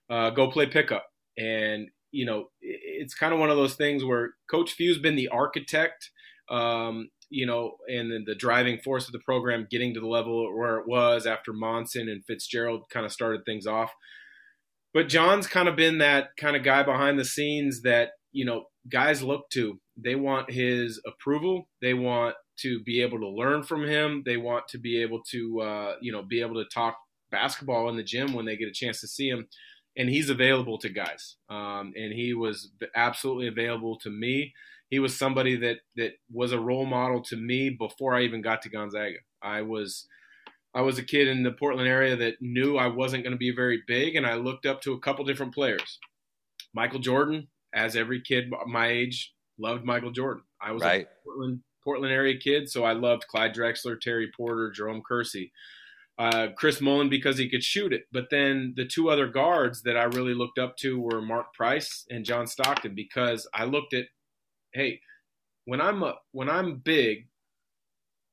uh, 0.10 0.30
go 0.30 0.50
play 0.50 0.68
pickup, 0.68 1.08
and 1.38 1.90
you 2.12 2.26
know, 2.26 2.50
it's 2.62 3.16
kind 3.16 3.34
of 3.34 3.40
one 3.40 3.50
of 3.50 3.58
those 3.58 3.76
things 3.76 4.06
where 4.06 4.36
Coach 4.50 4.74
Few's 4.74 5.00
been 5.00 5.16
the 5.16 5.28
architect. 5.30 6.12
Um, 6.50 7.10
you 7.30 7.46
know, 7.46 7.78
and 7.88 8.12
then 8.12 8.24
the 8.28 8.36
driving 8.36 8.80
force 8.80 9.08
of 9.08 9.12
the 9.12 9.20
program 9.20 9.68
getting 9.70 9.94
to 9.96 10.00
the 10.00 10.08
level 10.08 10.56
where 10.56 10.78
it 10.78 10.88
was 10.88 11.26
after 11.26 11.54
Monson 11.54 12.08
and 12.08 12.24
Fitzgerald 12.26 12.84
kind 12.92 13.06
of 13.06 13.12
started 13.12 13.42
things 13.46 13.66
off 13.66 13.92
but 14.96 15.10
John's 15.10 15.46
kind 15.46 15.68
of 15.68 15.76
been 15.76 15.98
that 15.98 16.30
kind 16.38 16.56
of 16.56 16.64
guy 16.64 16.82
behind 16.82 17.20
the 17.20 17.26
scenes 17.26 17.82
that 17.82 18.12
you 18.32 18.46
know 18.46 18.64
guys 18.90 19.22
look 19.22 19.50
to. 19.50 19.78
They 20.02 20.16
want 20.16 20.50
his 20.50 21.02
approval. 21.06 21.68
They 21.82 21.94
want 21.94 22.36
to 22.60 22.82
be 22.84 23.02
able 23.02 23.20
to 23.20 23.28
learn 23.28 23.64
from 23.64 23.84
him. 23.86 24.24
They 24.26 24.38
want 24.38 24.70
to 24.70 24.78
be 24.78 25.02
able 25.02 25.22
to 25.32 25.62
uh, 25.62 25.96
you 26.02 26.14
know 26.14 26.24
be 26.24 26.40
able 26.40 26.56
to 26.56 26.70
talk 26.74 26.96
basketball 27.30 27.90
in 27.90 27.98
the 27.98 28.04
gym 28.04 28.34
when 28.34 28.46
they 28.46 28.56
get 28.56 28.70
a 28.70 28.74
chance 28.74 29.02
to 29.02 29.08
see 29.08 29.28
him. 29.28 29.48
And 29.98 30.10
he's 30.10 30.30
available 30.30 30.78
to 30.80 30.90
guys. 30.90 31.36
Um, 31.50 31.94
and 31.96 32.14
he 32.14 32.34
was 32.34 32.72
absolutely 32.96 33.48
available 33.48 33.98
to 34.00 34.10
me. 34.10 34.54
He 34.90 35.00
was 35.00 35.18
somebody 35.18 35.56
that 35.58 35.78
that 35.96 36.14
was 36.32 36.52
a 36.52 36.60
role 36.60 36.86
model 36.86 37.22
to 37.24 37.36
me 37.36 37.70
before 37.70 38.16
I 38.16 38.22
even 38.22 38.42
got 38.42 38.62
to 38.64 38.70
Gonzaga. 38.70 39.18
I 39.42 39.62
was 39.62 40.08
I 40.74 40.82
was 40.82 41.00
a 41.00 41.04
kid 41.04 41.28
in 41.28 41.44
the 41.44 41.52
Portland 41.54 41.88
area 41.88 42.16
that 42.18 42.36
knew 42.42 42.78
I 42.78 42.88
wasn't 42.88 43.24
going 43.24 43.32
to 43.32 43.38
be 43.38 43.52
very 43.52 43.82
big, 43.88 44.16
and 44.16 44.26
I 44.26 44.36
looked 44.36 44.66
up 44.66 44.82
to 44.82 44.94
a 44.94 45.00
couple 45.00 45.24
different 45.26 45.54
players. 45.54 46.00
Michael 46.74 47.00
Jordan, 47.00 47.48
as 47.74 47.96
every 47.96 48.22
kid 48.22 48.52
my 48.68 48.88
age, 48.90 49.34
loved 49.58 49.86
Michael 49.86 50.12
Jordan. 50.12 50.44
I 50.62 50.74
was 50.74 50.84
Right. 50.84 51.06
a 51.06 51.24
Portland, 51.24 51.62
Portland 51.84 52.14
area 52.14 52.38
kid, 52.38 52.70
so 52.70 52.84
I 52.84 52.92
loved 52.92 53.26
Clyde 53.28 53.56
Drexler, 53.56 54.00
Terry 54.00 54.30
Porter, 54.36 54.70
Jerome 54.72 55.02
Kersey. 55.08 55.52
Uh, 56.18 56.48
Chris 56.58 56.80
Mullin 56.80 57.10
because 57.10 57.38
he 57.38 57.50
could 57.50 57.64
shoot 57.64 57.92
it. 57.92 58.04
But 58.12 58.30
then 58.32 58.74
the 58.78 58.86
two 58.86 59.10
other 59.10 59.28
guards 59.28 59.82
that 59.84 59.98
I 59.98 60.04
really 60.04 60.34
looked 60.34 60.58
up 60.58 60.78
to 60.78 60.98
were 61.00 61.22
Mark 61.22 61.54
Price 61.54 62.06
and 62.10 62.24
John 62.24 62.48
Stockton 62.48 62.96
because 62.96 63.46
I 63.54 63.66
looked 63.66 63.94
at, 63.94 64.06
hey, 64.76 65.00
when 65.66 65.82
I'm 65.82 66.04
a, 66.04 66.16
when 66.32 66.50
I'm 66.50 66.78
big, 66.78 67.28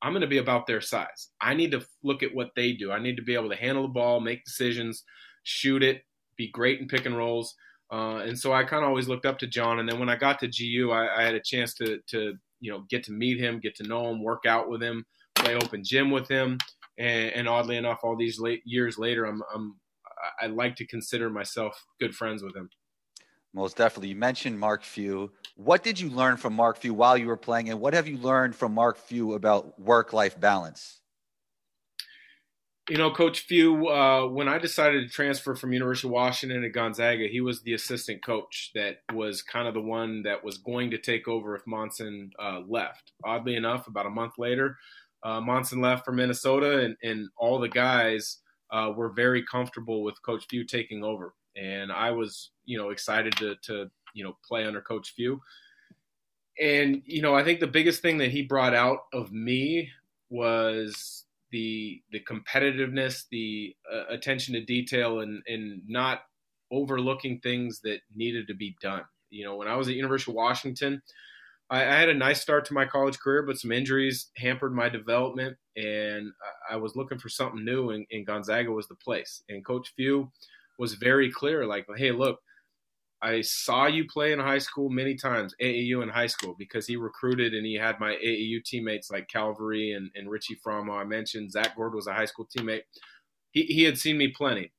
I'm 0.03 0.13
going 0.13 0.23
to 0.23 0.27
be 0.27 0.39
about 0.39 0.67
their 0.67 0.81
size. 0.81 1.29
I 1.41 1.55
need 1.55 1.71
to 1.71 1.87
look 2.03 2.23
at 2.23 2.35
what 2.35 2.51
they 2.57 2.73
do. 2.73 2.91
I 2.91 2.99
need 2.99 3.17
to 3.17 3.23
be 3.23 3.35
able 3.35 3.51
to 3.51 3.57
handle 3.57 3.85
the 3.85 3.89
ball, 3.89 4.21
make 4.21 4.45
decisions, 4.45 5.05
shoot 5.45 5.83
it, 5.83 6.03
be 6.37 6.51
great 6.51 6.81
in 6.81 6.89
pick 6.89 7.07
and 7.07 7.17
rolls. 7.17 7.55
Uh, 7.91 8.17
and 8.17 8.37
so 8.39 8.53
I 8.53 8.65
kind 8.65 8.83
of 8.83 8.89
always 8.89 9.07
looked 9.07 9.27
up 9.27 9.39
to 9.39 9.47
John. 9.47 9.79
And 9.79 9.89
then 9.89 10.01
when 10.01 10.09
I 10.09 10.17
got 10.17 10.41
to 10.41 10.49
GU, 10.49 10.91
I, 10.91 11.21
I 11.21 11.23
had 11.23 11.35
a 11.35 11.41
chance 11.41 11.75
to, 11.75 12.01
to, 12.09 12.35
you 12.61 12.73
know, 12.73 12.85
get 12.91 13.05
to 13.05 13.13
meet 13.13 13.39
him, 13.39 13.61
get 13.61 13.77
to 13.77 13.85
know 13.85 14.11
him, 14.11 14.23
work 14.23 14.45
out 14.45 14.69
with 14.69 14.83
him, 14.83 15.05
play 15.37 15.55
open 15.55 15.85
gym 15.85 16.11
with 16.11 16.29
him. 16.29 16.59
And, 16.99 17.33
and 17.33 17.49
oddly 17.49 17.77
enough, 17.77 18.01
all 18.03 18.17
these 18.17 18.41
late 18.41 18.63
years 18.65 18.99
later, 18.99 19.27
I'm, 19.27 19.43
I'm, 19.55 19.77
I 20.41 20.47
like 20.47 20.75
to 20.77 20.87
consider 20.87 21.31
myself 21.31 21.81
good 22.01 22.15
friends 22.15 22.43
with 22.43 22.57
him. 22.57 22.69
Most 23.55 23.77
definitely. 23.77 24.09
You 24.09 24.17
mentioned 24.17 24.59
Mark 24.59 24.83
Few. 24.83 25.31
What 25.57 25.83
did 25.83 26.01
you 26.01 26.09
learn 26.09 26.39
from 26.39 26.55
Mark 26.55 26.79
Few 26.79 26.95
while 26.95 27.19
you 27.19 27.27
were 27.27 27.37
playing? 27.37 27.69
And 27.69 27.81
what 27.81 27.95
have 27.95 28.09
you 28.09 28.17
learned 28.17 28.57
from 28.57 28.73
Mark 28.73 28.97
Few 28.97 29.35
about 29.35 29.79
work 29.79 30.13
life 30.13 30.41
balance? 30.41 31.01
You 32.89 32.97
know, 32.97 33.13
Coach 33.13 33.41
Few, 33.41 33.89
uh, 33.89 34.27
when 34.27 34.49
I 34.49 34.59
decided 34.59 35.07
to 35.07 35.15
transfer 35.15 35.55
from 35.55 35.73
University 35.73 36.09
of 36.09 36.13
Washington 36.13 36.63
to 36.63 36.69
Gonzaga, 36.69 37.29
he 37.29 37.41
was 37.41 37.63
the 37.63 37.75
assistant 37.75 38.25
coach 38.25 38.73
that 38.75 39.03
was 39.13 39.41
kind 39.41 39.69
of 39.69 39.75
the 39.75 39.81
one 39.81 40.23
that 40.25 40.43
was 40.43 40.59
going 40.59 40.91
to 40.91 40.99
take 40.99 41.29
over 41.29 41.55
if 41.55 41.63
Monson 41.67 42.33
uh, 42.43 42.61
left. 42.67 43.13
Oddly 43.25 43.55
enough, 43.55 43.87
about 43.87 44.07
a 44.07 44.11
month 44.11 44.33
later, 44.37 44.79
uh, 45.23 45.41
Monson 45.41 45.81
left 45.81 46.05
for 46.05 46.13
Minnesota, 46.13 46.81
and, 46.81 46.97
and 47.05 47.29
all 47.37 47.61
the 47.61 47.69
guys 47.69 48.39
uh, 48.73 48.91
were 48.97 49.11
very 49.11 49.45
comfortable 49.45 50.03
with 50.03 50.21
Coach 50.23 50.47
Few 50.51 50.65
taking 50.65 51.05
over. 51.05 51.35
And 51.57 51.93
I 51.93 52.11
was 52.11 52.51
you 52.65 52.79
know 52.79 52.91
excited 52.91 53.37
to 53.37 53.57
to 53.63 53.91
you 54.15 54.25
know 54.25 54.37
play 54.47 54.65
under 54.65 54.81
Coach 54.81 55.13
Few. 55.15 55.41
And 56.61 57.03
you 57.05 57.23
know, 57.23 57.35
I 57.35 57.45
think 57.45 57.61
the 57.61 57.67
biggest 57.67 58.03
thing 58.03 58.19
that 58.19 58.31
he 58.31 58.43
brought 58.43 58.75
out 58.75 58.99
of 59.13 59.33
me 59.33 59.91
was 60.31 61.25
the 61.51 62.03
the 62.11 62.21
competitiveness, 62.21 63.25
the 63.31 63.75
uh, 63.93 64.05
attention 64.09 64.55
to 64.55 64.65
detail, 64.65 65.21
and 65.21 65.43
and 65.47 65.83
not 65.87 66.23
overlooking 66.71 67.39
things 67.41 67.81
that 67.85 68.01
needed 68.15 68.47
to 68.49 68.55
be 68.55 68.77
done. 68.83 69.03
You 69.31 69.45
know, 69.45 69.57
when 69.57 69.69
I 69.69 69.77
was 69.77 69.89
at 69.89 69.95
University 69.95 70.33
of 70.33 70.37
Washington, 70.37 71.03
I, 71.71 71.81
I 71.83 71.99
had 71.99 72.09
a 72.09 72.15
nice 72.15 72.41
start 72.41 72.65
to 72.67 72.75
my 72.75 72.85
college 72.85 73.19
career, 73.19 73.43
but 73.43 73.59
some 73.59 73.73
injuries 73.73 74.31
hampered 74.37 74.75
my 74.75 74.89
development, 74.89 75.57
and 75.77 76.33
I, 76.71 76.75
I 76.75 76.77
was 76.77 76.97
looking 76.97 77.19
for 77.19 77.29
something 77.31 77.65
new, 77.65 77.91
and, 77.91 78.07
and 78.11 78.27
Gonzaga 78.27 78.71
was 78.71 78.89
the 78.89 78.95
place. 78.97 79.43
And 79.49 79.65
Coach 79.65 79.93
Few 79.97 80.31
was 80.83 80.95
very 80.95 81.31
clear, 81.31 81.65
like, 81.65 81.87
"Hey, 81.97 82.11
look, 82.11 82.41
I 83.23 83.41
saw 83.43 83.87
you 83.87 84.05
play 84.05 84.33
in 84.33 84.41
high 84.41 84.59
school 84.59 84.91
many 84.91 85.15
times, 85.15 85.55
AAU 85.61 86.03
in 86.03 86.09
high 86.09 86.27
school, 86.27 86.57
because 86.59 86.89
he 86.89 86.97
recruited 86.97 87.55
and 87.55 87.65
he 87.65 87.75
had 87.75 88.01
my 88.01 88.17
AAU 88.17 88.65
teammates 88.65 89.13
like 89.13 89.29
Calvary 89.29 89.93
and, 89.93 90.11
and 90.17 90.29
Richie 90.29 90.57
Frahm. 90.57 90.91
I 90.91 91.05
mentioned 91.05 91.53
Zach 91.53 91.77
Gourde 91.77 91.95
was 91.95 92.09
a 92.09 92.15
high 92.15 92.25
school 92.25 92.49
teammate. 92.49 92.83
He, 93.53 93.63
he 93.63 93.85
had 93.85 93.97
seen 93.97 94.19
me 94.19 94.29
plenty. 94.37 94.73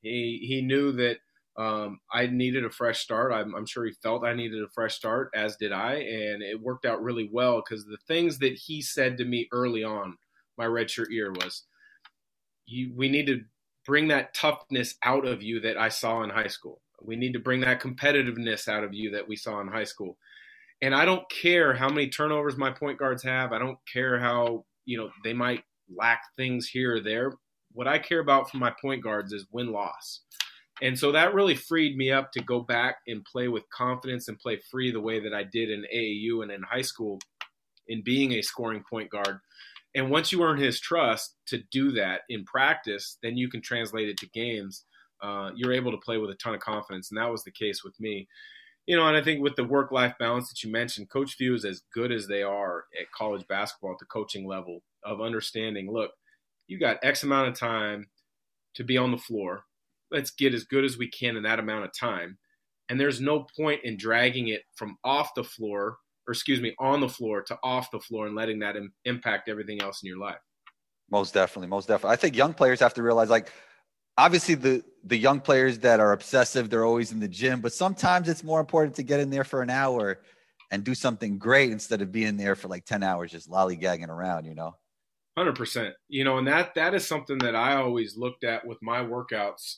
He, 0.00 0.46
he 0.48 0.62
knew 0.62 0.92
that 0.92 1.18
um, 1.58 2.00
I 2.10 2.26
needed 2.26 2.64
a 2.64 2.70
fresh 2.70 3.00
start. 3.00 3.34
I'm, 3.34 3.54
I'm, 3.54 3.66
sure 3.66 3.84
he 3.84 3.92
felt 4.02 4.24
I 4.24 4.32
needed 4.32 4.62
a 4.62 4.72
fresh 4.74 4.94
start, 4.94 5.30
as 5.34 5.56
did 5.56 5.72
I. 5.72 5.96
And 5.96 6.42
it 6.42 6.62
worked 6.62 6.86
out 6.86 7.02
really 7.02 7.28
well 7.30 7.56
because 7.60 7.84
the 7.84 7.98
things 8.08 8.38
that 8.38 8.54
he 8.54 8.80
said 8.80 9.18
to 9.18 9.26
me 9.26 9.46
early 9.52 9.84
on 9.84 10.16
my 10.56 10.64
redshirt 10.64 11.10
year 11.10 11.32
was, 11.32 11.64
you, 12.64 12.94
we 12.96 13.10
need 13.10 13.26
to 13.26 13.42
bring 13.86 14.08
that 14.08 14.34
toughness 14.34 14.94
out 15.02 15.26
of 15.26 15.42
you 15.42 15.60
that 15.60 15.76
I 15.76 15.88
saw 15.88 16.22
in 16.22 16.30
high 16.30 16.48
school 16.48 16.80
we 17.04 17.16
need 17.16 17.32
to 17.34 17.38
bring 17.38 17.60
that 17.60 17.80
competitiveness 17.80 18.68
out 18.68 18.84
of 18.84 18.94
you 18.94 19.10
that 19.10 19.28
we 19.28 19.36
saw 19.36 19.60
in 19.60 19.68
high 19.68 19.84
school. 19.84 20.16
And 20.82 20.94
I 20.94 21.04
don't 21.04 21.28
care 21.30 21.74
how 21.74 21.88
many 21.88 22.08
turnovers 22.08 22.56
my 22.56 22.70
point 22.70 22.98
guards 22.98 23.22
have. 23.22 23.52
I 23.52 23.58
don't 23.58 23.78
care 23.90 24.18
how, 24.18 24.64
you 24.84 24.98
know, 24.98 25.10
they 25.22 25.32
might 25.32 25.62
lack 25.94 26.22
things 26.36 26.66
here 26.66 26.96
or 26.96 27.00
there. 27.00 27.34
What 27.72 27.88
I 27.88 27.98
care 27.98 28.20
about 28.20 28.50
from 28.50 28.60
my 28.60 28.72
point 28.80 29.02
guards 29.02 29.32
is 29.32 29.46
win 29.52 29.72
loss. 29.72 30.20
And 30.82 30.98
so 30.98 31.12
that 31.12 31.34
really 31.34 31.54
freed 31.54 31.96
me 31.96 32.10
up 32.10 32.32
to 32.32 32.42
go 32.42 32.60
back 32.60 32.96
and 33.06 33.24
play 33.24 33.48
with 33.48 33.68
confidence 33.70 34.28
and 34.28 34.38
play 34.38 34.60
free 34.70 34.90
the 34.90 35.00
way 35.00 35.20
that 35.20 35.32
I 35.32 35.44
did 35.44 35.70
in 35.70 35.84
AAU 35.94 36.42
and 36.42 36.50
in 36.50 36.62
high 36.62 36.82
school 36.82 37.20
in 37.86 38.02
being 38.02 38.32
a 38.32 38.42
scoring 38.42 38.82
point 38.88 39.10
guard. 39.10 39.38
And 39.94 40.10
once 40.10 40.32
you 40.32 40.42
earn 40.42 40.58
his 40.58 40.80
trust 40.80 41.36
to 41.46 41.62
do 41.70 41.92
that 41.92 42.22
in 42.28 42.44
practice, 42.44 43.16
then 43.22 43.36
you 43.36 43.48
can 43.48 43.62
translate 43.62 44.08
it 44.08 44.16
to 44.18 44.28
games 44.30 44.84
uh, 45.24 45.50
you're 45.54 45.72
able 45.72 45.90
to 45.90 45.98
play 45.98 46.18
with 46.18 46.30
a 46.30 46.34
ton 46.34 46.54
of 46.54 46.60
confidence. 46.60 47.10
And 47.10 47.18
that 47.18 47.30
was 47.30 47.44
the 47.44 47.50
case 47.50 47.82
with 47.82 47.98
me. 47.98 48.28
You 48.86 48.96
know, 48.96 49.08
and 49.08 49.16
I 49.16 49.22
think 49.22 49.42
with 49.42 49.56
the 49.56 49.64
work 49.64 49.90
life 49.90 50.14
balance 50.18 50.50
that 50.50 50.62
you 50.62 50.70
mentioned, 50.70 51.08
Coach 51.08 51.34
Few 51.34 51.54
is 51.54 51.64
as 51.64 51.82
good 51.94 52.12
as 52.12 52.28
they 52.28 52.42
are 52.42 52.84
at 53.00 53.10
college 53.16 53.46
basketball 53.48 53.92
at 53.92 53.98
the 53.98 54.04
coaching 54.04 54.46
level 54.46 54.80
of 55.02 55.22
understanding 55.22 55.90
look, 55.90 56.10
you 56.66 56.78
got 56.78 56.98
X 57.02 57.22
amount 57.22 57.48
of 57.48 57.58
time 57.58 58.06
to 58.74 58.84
be 58.84 58.98
on 58.98 59.10
the 59.10 59.16
floor. 59.16 59.64
Let's 60.10 60.30
get 60.30 60.52
as 60.52 60.64
good 60.64 60.84
as 60.84 60.98
we 60.98 61.08
can 61.08 61.36
in 61.36 61.44
that 61.44 61.58
amount 61.58 61.86
of 61.86 61.92
time. 61.98 62.36
And 62.90 63.00
there's 63.00 63.20
no 63.22 63.46
point 63.56 63.80
in 63.84 63.96
dragging 63.96 64.48
it 64.48 64.62
from 64.74 64.98
off 65.02 65.34
the 65.34 65.44
floor, 65.44 65.96
or 66.26 66.32
excuse 66.32 66.60
me, 66.60 66.74
on 66.78 67.00
the 67.00 67.08
floor 67.08 67.42
to 67.42 67.58
off 67.62 67.90
the 67.90 68.00
floor 68.00 68.26
and 68.26 68.34
letting 68.34 68.58
that 68.60 68.76
Im- 68.76 68.92
impact 69.04 69.48
everything 69.48 69.82
else 69.82 70.02
in 70.02 70.08
your 70.08 70.18
life. 70.18 70.38
Most 71.10 71.34
definitely. 71.34 71.68
Most 71.68 71.88
definitely. 71.88 72.14
I 72.14 72.16
think 72.16 72.36
young 72.36 72.54
players 72.54 72.80
have 72.80 72.94
to 72.94 73.02
realize 73.02 73.28
like, 73.28 73.50
obviously 74.16 74.54
the 74.54 74.82
the 75.04 75.16
young 75.16 75.40
players 75.40 75.78
that 75.78 76.00
are 76.00 76.12
obsessive 76.12 76.70
they're 76.70 76.84
always 76.84 77.12
in 77.12 77.20
the 77.20 77.28
gym 77.28 77.60
but 77.60 77.72
sometimes 77.72 78.28
it's 78.28 78.44
more 78.44 78.60
important 78.60 78.94
to 78.94 79.02
get 79.02 79.20
in 79.20 79.30
there 79.30 79.44
for 79.44 79.62
an 79.62 79.70
hour 79.70 80.20
and 80.70 80.84
do 80.84 80.94
something 80.94 81.38
great 81.38 81.70
instead 81.70 82.00
of 82.00 82.12
being 82.12 82.36
there 82.36 82.54
for 82.54 82.68
like 82.68 82.84
10 82.84 83.02
hours 83.02 83.30
just 83.30 83.50
lollygagging 83.50 84.08
around 84.08 84.44
you 84.44 84.54
know 84.54 84.74
100% 85.38 85.92
you 86.08 86.24
know 86.24 86.38
and 86.38 86.46
that 86.46 86.74
that 86.74 86.94
is 86.94 87.06
something 87.06 87.38
that 87.38 87.56
i 87.56 87.74
always 87.74 88.16
looked 88.16 88.44
at 88.44 88.66
with 88.66 88.78
my 88.82 89.00
workouts 89.00 89.76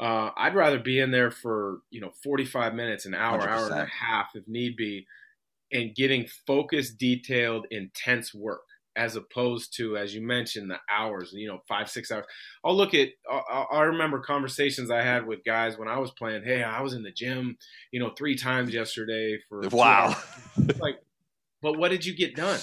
uh, 0.00 0.30
i'd 0.38 0.54
rather 0.54 0.78
be 0.78 1.00
in 1.00 1.10
there 1.10 1.30
for 1.30 1.80
you 1.90 2.00
know 2.00 2.10
45 2.22 2.74
minutes 2.74 3.04
an 3.04 3.14
hour 3.14 3.38
100%. 3.38 3.46
hour 3.48 3.66
and 3.66 3.80
a 3.80 3.86
half 3.86 4.28
if 4.34 4.46
need 4.48 4.76
be 4.76 5.06
and 5.72 5.94
getting 5.94 6.26
focused 6.46 6.98
detailed 6.98 7.66
intense 7.70 8.34
work 8.34 8.62
as 8.96 9.14
opposed 9.14 9.76
to, 9.76 9.96
as 9.96 10.12
you 10.12 10.20
mentioned, 10.20 10.68
the 10.68 10.78
hours, 10.90 11.30
you 11.32 11.46
know, 11.46 11.60
five, 11.68 11.88
six 11.88 12.10
hours. 12.10 12.24
I'll 12.64 12.76
look 12.76 12.94
at, 12.94 13.10
I, 13.30 13.64
I 13.70 13.82
remember 13.82 14.18
conversations 14.18 14.90
I 14.90 15.02
had 15.02 15.24
with 15.24 15.44
guys 15.44 15.78
when 15.78 15.86
I 15.86 15.98
was 15.98 16.10
playing. 16.10 16.42
Hey, 16.42 16.64
I 16.64 16.80
was 16.80 16.94
in 16.94 17.04
the 17.04 17.12
gym, 17.12 17.56
you 17.92 18.00
know, 18.00 18.10
three 18.18 18.34
times 18.34 18.74
yesterday 18.74 19.38
for 19.48 19.62
wow. 19.70 20.16
like, 20.80 20.98
but 21.62 21.78
what 21.78 21.90
did 21.90 22.04
you 22.04 22.16
get 22.16 22.34
done? 22.34 22.58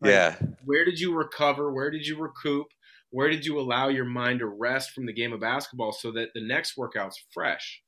Like, 0.00 0.10
yeah. 0.10 0.36
Where 0.64 0.84
did 0.84 1.00
you 1.00 1.14
recover? 1.14 1.72
Where 1.72 1.90
did 1.90 2.06
you 2.06 2.16
recoup? 2.20 2.68
Where 3.10 3.28
did 3.28 3.44
you 3.44 3.58
allow 3.58 3.88
your 3.88 4.04
mind 4.04 4.38
to 4.38 4.46
rest 4.46 4.92
from 4.92 5.06
the 5.06 5.12
game 5.12 5.32
of 5.32 5.40
basketball 5.40 5.92
so 5.92 6.12
that 6.12 6.28
the 6.32 6.46
next 6.46 6.76
workout's 6.76 7.22
fresh? 7.34 7.82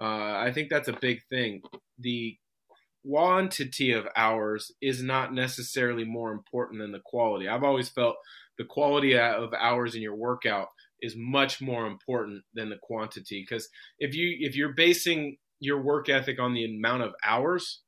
Uh, 0.00 0.36
I 0.38 0.52
think 0.54 0.70
that's 0.70 0.88
a 0.88 0.96
big 1.00 1.20
thing. 1.28 1.62
The 1.98 2.36
quantity 3.06 3.92
of 3.92 4.06
hours 4.16 4.72
is 4.80 5.02
not 5.02 5.34
necessarily 5.34 6.04
more 6.04 6.32
important 6.32 6.80
than 6.80 6.92
the 6.92 7.00
quality. 7.04 7.48
I've 7.48 7.64
always 7.64 7.88
felt 7.88 8.16
the 8.58 8.64
quality 8.64 9.18
of 9.18 9.52
hours 9.54 9.94
in 9.94 10.02
your 10.02 10.14
workout 10.14 10.68
is 11.00 11.14
much 11.16 11.60
more 11.60 11.86
important 11.86 12.42
than 12.54 12.70
the 12.70 12.78
quantity 12.82 13.42
because 13.42 13.68
if 13.98 14.14
you 14.14 14.36
if 14.40 14.54
you're 14.54 14.74
basing 14.74 15.36
your 15.58 15.80
work 15.82 16.08
ethic 16.08 16.40
on 16.40 16.54
the 16.54 16.64
amount 16.64 17.02
of 17.02 17.14
hours, 17.24 17.80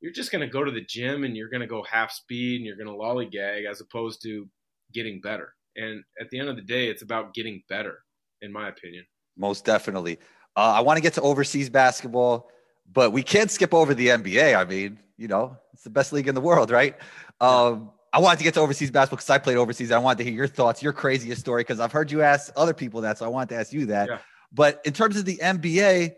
you're 0.00 0.12
just 0.12 0.30
going 0.30 0.40
to 0.40 0.52
go 0.52 0.64
to 0.64 0.70
the 0.70 0.84
gym 0.84 1.24
and 1.24 1.36
you're 1.36 1.48
going 1.48 1.60
to 1.60 1.66
go 1.66 1.82
half 1.90 2.12
speed 2.12 2.56
and 2.56 2.66
you're 2.66 2.76
going 2.76 2.86
to 2.86 2.92
lollygag 2.92 3.68
as 3.68 3.80
opposed 3.80 4.22
to 4.22 4.48
getting 4.92 5.20
better. 5.20 5.54
And 5.76 6.04
at 6.20 6.30
the 6.30 6.38
end 6.38 6.48
of 6.48 6.56
the 6.56 6.62
day, 6.62 6.88
it's 6.88 7.02
about 7.02 7.34
getting 7.34 7.62
better, 7.68 7.98
in 8.42 8.52
my 8.52 8.68
opinion. 8.68 9.04
Most 9.36 9.64
definitely. 9.64 10.18
Uh, 10.56 10.74
I 10.76 10.80
want 10.82 10.98
to 10.98 11.00
get 11.00 11.14
to 11.14 11.22
overseas 11.22 11.68
basketball 11.68 12.50
but 12.94 13.12
we 13.12 13.22
can't 13.22 13.50
skip 13.50 13.74
over 13.74 13.92
the 13.92 14.08
NBA. 14.08 14.56
I 14.56 14.64
mean, 14.64 14.98
you 15.18 15.28
know, 15.28 15.56
it's 15.72 15.82
the 15.82 15.90
best 15.90 16.12
league 16.12 16.28
in 16.28 16.34
the 16.34 16.40
world, 16.40 16.70
right? 16.70 16.96
Um, 17.40 17.90
I 18.12 18.20
wanted 18.20 18.38
to 18.38 18.44
get 18.44 18.54
to 18.54 18.60
overseas 18.60 18.92
basketball 18.92 19.16
because 19.16 19.30
I 19.30 19.38
played 19.38 19.56
overseas. 19.56 19.90
I 19.90 19.98
wanted 19.98 20.18
to 20.18 20.24
hear 20.24 20.32
your 20.32 20.46
thoughts, 20.46 20.82
your 20.82 20.92
craziest 20.92 21.40
story, 21.40 21.60
because 21.60 21.80
I've 21.80 21.92
heard 21.92 22.12
you 22.12 22.22
ask 22.22 22.52
other 22.56 22.72
people 22.72 23.00
that. 23.00 23.18
So 23.18 23.26
I 23.26 23.28
wanted 23.28 23.50
to 23.50 23.56
ask 23.60 23.72
you 23.72 23.86
that. 23.86 24.08
Yeah. 24.08 24.18
But 24.52 24.80
in 24.84 24.92
terms 24.92 25.16
of 25.16 25.24
the 25.24 25.36
NBA, 25.38 26.14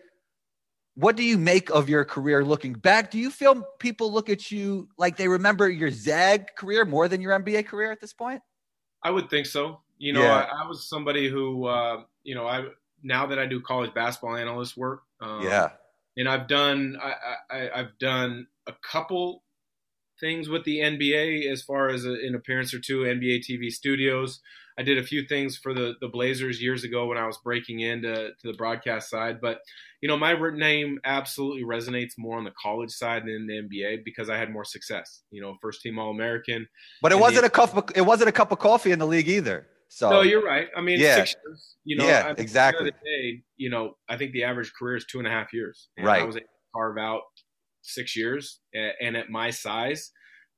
what 0.94 1.16
do 1.16 1.22
you 1.22 1.38
make 1.38 1.70
of 1.70 1.88
your 1.88 2.04
career 2.04 2.44
looking 2.44 2.74
back? 2.74 3.10
Do 3.10 3.18
you 3.18 3.30
feel 3.30 3.62
people 3.78 4.12
look 4.12 4.28
at 4.28 4.50
you 4.50 4.88
like 4.98 5.16
they 5.16 5.28
remember 5.28 5.70
your 5.70 5.90
Zag 5.90 6.54
career 6.56 6.84
more 6.84 7.08
than 7.08 7.22
your 7.22 7.38
NBA 7.38 7.66
career 7.66 7.90
at 7.90 8.00
this 8.00 8.12
point? 8.12 8.42
I 9.02 9.10
would 9.10 9.30
think 9.30 9.46
so. 9.46 9.80
You 9.98 10.12
know, 10.12 10.22
yeah. 10.22 10.48
I, 10.52 10.64
I, 10.64 10.68
was 10.68 10.86
somebody 10.86 11.28
who, 11.28 11.64
uh, 11.64 12.02
you 12.22 12.34
know, 12.34 12.46
I 12.46 12.66
now 13.02 13.24
that 13.26 13.38
I 13.38 13.46
do 13.46 13.60
college 13.62 13.94
basketball 13.94 14.36
analyst 14.36 14.76
work, 14.76 15.02
um, 15.20 15.42
yeah, 15.42 15.70
and 16.16 16.28
I've 16.28 16.48
done 16.48 16.96
I, 17.02 17.34
I, 17.50 17.70
I've 17.74 17.98
done 17.98 18.46
a 18.66 18.72
couple 18.90 19.42
things 20.18 20.48
with 20.48 20.64
the 20.64 20.78
NBA 20.78 21.50
as 21.50 21.62
far 21.62 21.88
as 21.88 22.04
a, 22.04 22.12
an 22.12 22.34
appearance 22.34 22.72
or 22.72 22.78
two 22.78 23.00
NBA 23.00 23.44
TV 23.48 23.70
studios. 23.70 24.40
I 24.78 24.82
did 24.82 24.98
a 24.98 25.02
few 25.02 25.26
things 25.26 25.56
for 25.56 25.72
the 25.72 25.94
the 26.00 26.08
Blazers 26.08 26.60
years 26.60 26.84
ago 26.84 27.06
when 27.06 27.16
I 27.16 27.26
was 27.26 27.38
breaking 27.38 27.80
into 27.80 28.14
to 28.14 28.50
the 28.50 28.52
broadcast 28.52 29.08
side, 29.08 29.40
but 29.40 29.60
you 30.02 30.08
know 30.08 30.18
my 30.18 30.34
name 30.50 30.98
absolutely 31.04 31.64
resonates 31.64 32.12
more 32.18 32.36
on 32.36 32.44
the 32.44 32.52
college 32.62 32.90
side 32.90 33.22
than 33.22 33.46
the 33.46 33.62
NBA 33.62 34.04
because 34.04 34.28
I 34.28 34.36
had 34.36 34.50
more 34.50 34.64
success. 34.64 35.22
You 35.30 35.40
know, 35.40 35.56
first 35.62 35.80
team 35.80 35.98
All 35.98 36.10
American. 36.10 36.66
But 37.00 37.12
it 37.12 37.18
wasn't 37.18 37.42
the, 37.42 37.46
a 37.46 37.50
cup. 37.50 37.74
Of, 37.74 37.96
it 37.96 38.02
wasn't 38.02 38.28
a 38.28 38.32
cup 38.32 38.52
of 38.52 38.58
coffee 38.58 38.92
in 38.92 38.98
the 38.98 39.06
league 39.06 39.28
either. 39.28 39.66
So 39.88 40.10
no, 40.10 40.22
you're 40.22 40.42
right. 40.42 40.68
I 40.76 40.80
mean, 40.80 41.00
yeah. 41.00 41.16
six 41.16 41.36
years. 41.44 41.76
You 41.84 41.96
know, 41.96 42.06
yeah, 42.06 42.34
exactly. 42.36 42.90
Day, 42.90 43.42
you 43.56 43.70
know, 43.70 43.96
I 44.08 44.16
think 44.16 44.32
the 44.32 44.44
average 44.44 44.72
career 44.78 44.96
is 44.96 45.04
two 45.06 45.18
and 45.18 45.26
a 45.26 45.30
half 45.30 45.52
years. 45.52 45.88
And 45.96 46.06
right. 46.06 46.22
I 46.22 46.24
was 46.24 46.36
able 46.36 46.46
to 46.46 46.72
carve 46.74 46.98
out 46.98 47.22
six 47.82 48.16
years, 48.16 48.60
and 48.74 49.16
at 49.16 49.30
my 49.30 49.50
size, 49.50 50.12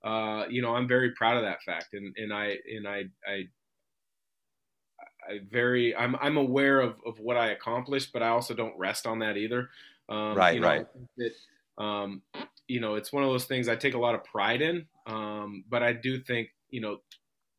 uh, 0.04 0.44
you 0.49 0.62
know, 0.62 0.75
I'm 0.75 0.88
very 0.88 1.12
proud 1.12 1.37
of 1.37 1.42
that 1.42 1.62
fact, 1.62 1.94
and 1.94 2.14
and 2.16 2.32
I 2.32 2.56
and 2.75 2.88
I 2.88 3.04
I. 3.26 3.44
I 5.28 5.40
very 5.50 5.94
I'm 5.94 6.16
I'm 6.23 6.38
aware 6.38 6.80
of, 6.80 6.97
of 7.04 7.18
what 7.20 7.37
I 7.37 7.50
accomplished, 7.50 8.14
but 8.14 8.23
I 8.23 8.28
also 8.28 8.54
don't 8.54 8.73
rest 8.78 9.06
on 9.06 9.18
that 9.18 9.37
either. 9.37 9.68
Um, 10.08 10.35
right, 10.35 10.54
you 10.54 10.61
know, 10.61 10.68
right. 10.68 10.87
That, 11.18 11.85
um, 11.85 12.23
you 12.66 12.80
know, 12.80 12.94
it's 12.94 13.12
one 13.12 13.25
of 13.25 13.28
those 13.28 13.44
things 13.44 13.68
I 13.68 13.76
take 13.76 13.92
a 13.92 13.99
lot 13.99 14.14
of 14.14 14.25
pride 14.25 14.62
in. 14.62 14.87
Um, 15.06 15.64
but 15.68 15.82
I 15.82 15.92
do 15.92 16.18
think, 16.18 16.49
you 16.70 16.80
know, 16.80 16.99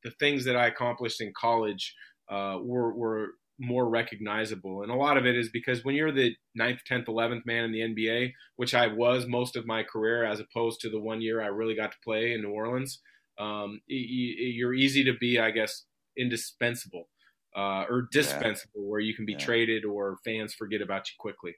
the 0.03 0.11
things 0.19 0.45
that 0.45 0.55
I 0.55 0.67
accomplished 0.67 1.21
in 1.21 1.31
college 1.39 1.95
uh, 2.29 2.57
were, 2.61 2.93
were 2.93 3.33
more 3.59 3.89
recognizable. 3.89 4.83
And 4.83 4.91
a 4.91 4.95
lot 4.95 5.17
of 5.17 5.25
it 5.25 5.35
is 5.35 5.49
because 5.49 5.83
when 5.83 5.95
you're 5.95 6.11
the 6.13 6.33
ninth, 6.55 6.79
10th, 6.89 7.07
11th 7.09 7.45
man 7.45 7.65
in 7.65 7.71
the 7.71 7.81
NBA, 7.81 8.31
which 8.55 8.73
I 8.73 8.87
was 8.87 9.27
most 9.27 9.55
of 9.57 9.65
my 9.65 9.83
career, 9.83 10.23
as 10.23 10.39
opposed 10.39 10.79
to 10.81 10.89
the 10.89 10.99
one 10.99 11.21
year 11.21 11.41
I 11.41 11.47
really 11.47 11.75
got 11.75 11.91
to 11.91 11.97
play 12.03 12.33
in 12.33 12.41
New 12.41 12.51
Orleans, 12.51 13.01
um, 13.37 13.81
you're 13.87 14.73
easy 14.73 15.03
to 15.05 15.13
be, 15.19 15.39
I 15.39 15.51
guess, 15.51 15.85
indispensable. 16.17 17.09
uh, 17.55 17.83
or 17.89 18.07
dispensable, 18.11 18.87
where 18.87 18.99
you 18.99 19.15
can 19.15 19.25
be 19.25 19.33
Yeah. 19.33 19.39
traded 19.39 19.83
or 19.83 20.19
fans 20.23 20.53
forget 20.53 20.81
about 20.81 21.09
you 21.09 21.15
quickly. 21.17 21.55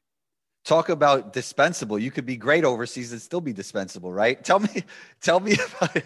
Talk 0.63 0.89
about 0.89 1.33
dispensable. 1.33 1.97
You 1.97 2.11
could 2.11 2.25
be 2.25 2.37
great 2.37 2.63
overseas 2.63 3.11
and 3.11 3.19
still 3.19 3.41
be 3.41 3.51
dispensable, 3.51 4.13
right? 4.13 4.43
Tell 4.51 4.59
me, 4.59 4.83
tell 5.19 5.39
me 5.39 5.53
about, 5.53 5.97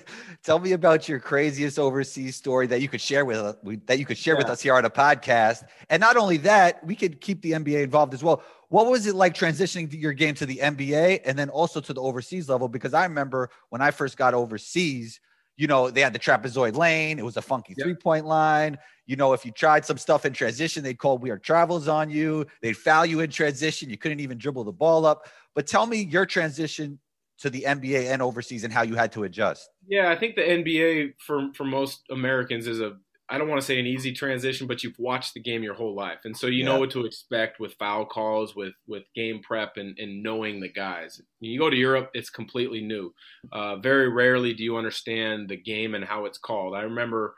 tell 0.43 0.59
me 0.59 0.71
about 0.71 1.09
your 1.09 1.19
craziest 1.19 1.77
overseas 1.77 2.37
story 2.37 2.67
that 2.67 2.81
you 2.81 2.87
could 2.87 3.01
share 3.01 3.25
with 3.25 3.37
uh, 3.37 3.49
us, 3.49 3.55
that 3.87 3.99
you 3.99 4.05
could 4.05 4.17
share 4.17 4.37
with 4.37 4.47
us 4.47 4.61
here 4.61 4.75
on 4.75 4.85
a 4.85 4.89
podcast. 4.89 5.65
And 5.89 5.99
not 5.99 6.15
only 6.15 6.37
that, 6.37 6.85
we 6.85 6.95
could 6.95 7.19
keep 7.19 7.41
the 7.41 7.51
NBA 7.51 7.83
involved 7.83 8.13
as 8.13 8.23
well. 8.23 8.43
What 8.69 8.87
was 8.87 9.07
it 9.07 9.15
like 9.15 9.33
transitioning 9.33 9.91
your 9.93 10.13
game 10.13 10.35
to 10.35 10.45
the 10.45 10.57
NBA 10.57 11.21
and 11.25 11.37
then 11.37 11.49
also 11.49 11.81
to 11.81 11.93
the 11.93 12.01
overseas 12.01 12.47
level? 12.47 12.67
Because 12.67 12.93
I 12.93 13.03
remember 13.03 13.49
when 13.69 13.81
I 13.81 13.91
first 13.91 14.17
got 14.17 14.33
overseas, 14.33 15.19
you 15.57 15.67
know, 15.67 15.89
they 15.89 16.01
had 16.01 16.13
the 16.13 16.19
trapezoid 16.19 16.75
lane. 16.75 17.19
It 17.19 17.25
was 17.25 17.37
a 17.37 17.41
funky 17.41 17.73
Yep. 17.77 17.85
three 17.85 17.95
point 17.95 18.25
line. 18.25 18.77
You 19.05 19.15
know, 19.15 19.33
if 19.33 19.45
you 19.45 19.51
tried 19.51 19.85
some 19.85 19.97
stuff 19.97 20.25
in 20.25 20.33
transition, 20.33 20.83
they'd 20.83 20.97
call 20.97 21.17
weird 21.17 21.43
travels 21.43 21.87
on 21.87 22.09
you. 22.09 22.45
They'd 22.61 22.75
foul 22.77 23.05
you 23.05 23.19
in 23.21 23.29
transition. 23.29 23.89
You 23.89 23.97
couldn't 23.97 24.19
even 24.19 24.37
dribble 24.37 24.63
the 24.63 24.71
ball 24.71 25.05
up. 25.05 25.27
But 25.53 25.67
tell 25.67 25.85
me 25.85 26.03
your 26.03 26.25
transition 26.25 26.99
to 27.37 27.49
the 27.49 27.63
NBA 27.63 28.11
and 28.11 28.21
overseas 28.21 28.63
and 28.63 28.73
how 28.73 28.81
you 28.81 28.95
had 28.95 29.11
to 29.13 29.23
adjust. 29.23 29.69
Yeah, 29.87 30.09
I 30.09 30.15
think 30.15 30.35
the 30.35 30.41
NBA 30.41 31.13
for 31.19 31.49
for 31.53 31.63
most 31.65 32.01
Americans 32.09 32.65
is 32.67 32.79
a 32.79 32.97
I 33.27 33.37
don't 33.39 33.47
want 33.49 33.59
to 33.59 33.65
say 33.65 33.79
an 33.79 33.87
easy 33.87 34.13
transition, 34.13 34.67
but 34.67 34.83
you've 34.83 34.99
watched 34.99 35.33
the 35.33 35.39
game 35.41 35.63
your 35.63 35.73
whole 35.73 35.95
life, 35.95 36.19
and 36.25 36.37
so 36.37 36.47
you 36.47 36.59
Yeah. 36.59 36.65
know 36.65 36.79
what 36.79 36.91
to 36.91 37.05
expect 37.05 37.59
with 37.59 37.73
foul 37.75 38.05
calls, 38.05 38.55
with 38.55 38.73
with 38.87 39.03
game 39.15 39.41
prep, 39.41 39.77
and 39.77 39.97
and 39.97 40.21
knowing 40.23 40.59
the 40.59 40.69
guys. 40.69 41.21
You 41.39 41.57
go 41.59 41.69
to 41.69 41.75
Europe, 41.75 42.11
it's 42.13 42.29
completely 42.29 42.81
new. 42.81 43.13
Uh, 43.51 43.77
very 43.77 44.09
rarely 44.09 44.53
do 44.53 44.63
you 44.63 44.77
understand 44.77 45.49
the 45.49 45.57
game 45.57 45.95
and 45.95 46.05
how 46.05 46.25
it's 46.25 46.37
called. 46.37 46.75
I 46.75 46.81
remember, 46.81 47.35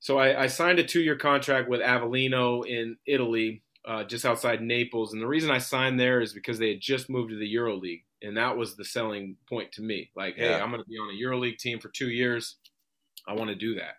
so 0.00 0.18
I, 0.18 0.44
I 0.44 0.46
signed 0.48 0.78
a 0.78 0.84
two 0.84 1.00
year 1.02 1.16
contract 1.16 1.68
with 1.68 1.80
Avellino 1.80 2.66
in 2.66 2.96
Italy, 3.06 3.62
uh, 3.86 4.04
just 4.04 4.24
outside 4.24 4.62
Naples, 4.62 5.12
and 5.12 5.22
the 5.22 5.26
reason 5.26 5.50
I 5.50 5.58
signed 5.58 5.98
there 6.00 6.20
is 6.20 6.32
because 6.34 6.58
they 6.58 6.70
had 6.70 6.80
just 6.80 7.10
moved 7.10 7.30
to 7.30 7.36
the 7.38 7.54
EuroLeague, 7.54 8.04
and 8.22 8.36
that 8.36 8.56
was 8.56 8.76
the 8.76 8.84
selling 8.84 9.36
point 9.48 9.72
to 9.72 9.82
me. 9.82 10.10
Like, 10.14 10.36
hey, 10.36 10.58
I'm 10.58 10.70
going 10.70 10.82
to 10.82 10.88
be 10.88 10.96
on 10.98 11.10
a 11.10 11.18
EuroLeague 11.18 11.58
team 11.58 11.80
for 11.80 11.88
two 11.90 12.10
years. 12.10 12.56
I 13.28 13.34
want 13.34 13.48
to 13.50 13.54
do 13.56 13.74
that, 13.76 13.94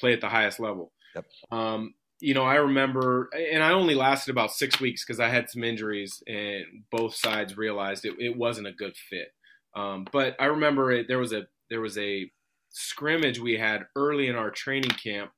play 0.00 0.12
at 0.12 0.20
the 0.20 0.28
highest 0.28 0.60
level. 0.60 0.92
Yep. 1.14 1.24
Um, 1.50 1.94
you 2.20 2.34
know, 2.34 2.44
I 2.44 2.54
remember, 2.54 3.28
and 3.52 3.62
I 3.62 3.72
only 3.72 3.94
lasted 3.94 4.30
about 4.30 4.52
six 4.52 4.80
weeks 4.80 5.04
because 5.04 5.20
I 5.20 5.28
had 5.28 5.50
some 5.50 5.64
injuries, 5.64 6.22
and 6.26 6.64
both 6.90 7.14
sides 7.14 7.56
realized 7.56 8.04
it, 8.04 8.14
it 8.18 8.36
wasn't 8.36 8.66
a 8.66 8.72
good 8.72 8.96
fit. 8.96 9.28
Um, 9.76 10.06
but 10.12 10.36
I 10.38 10.46
remember 10.46 10.92
it, 10.92 11.06
there 11.08 11.18
was 11.18 11.32
a 11.32 11.42
there 11.70 11.80
was 11.80 11.98
a 11.98 12.30
scrimmage 12.70 13.38
we 13.38 13.58
had 13.58 13.82
early 13.96 14.28
in 14.28 14.36
our 14.36 14.50
training 14.50 14.90
camp, 14.90 15.32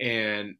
and 0.00 0.56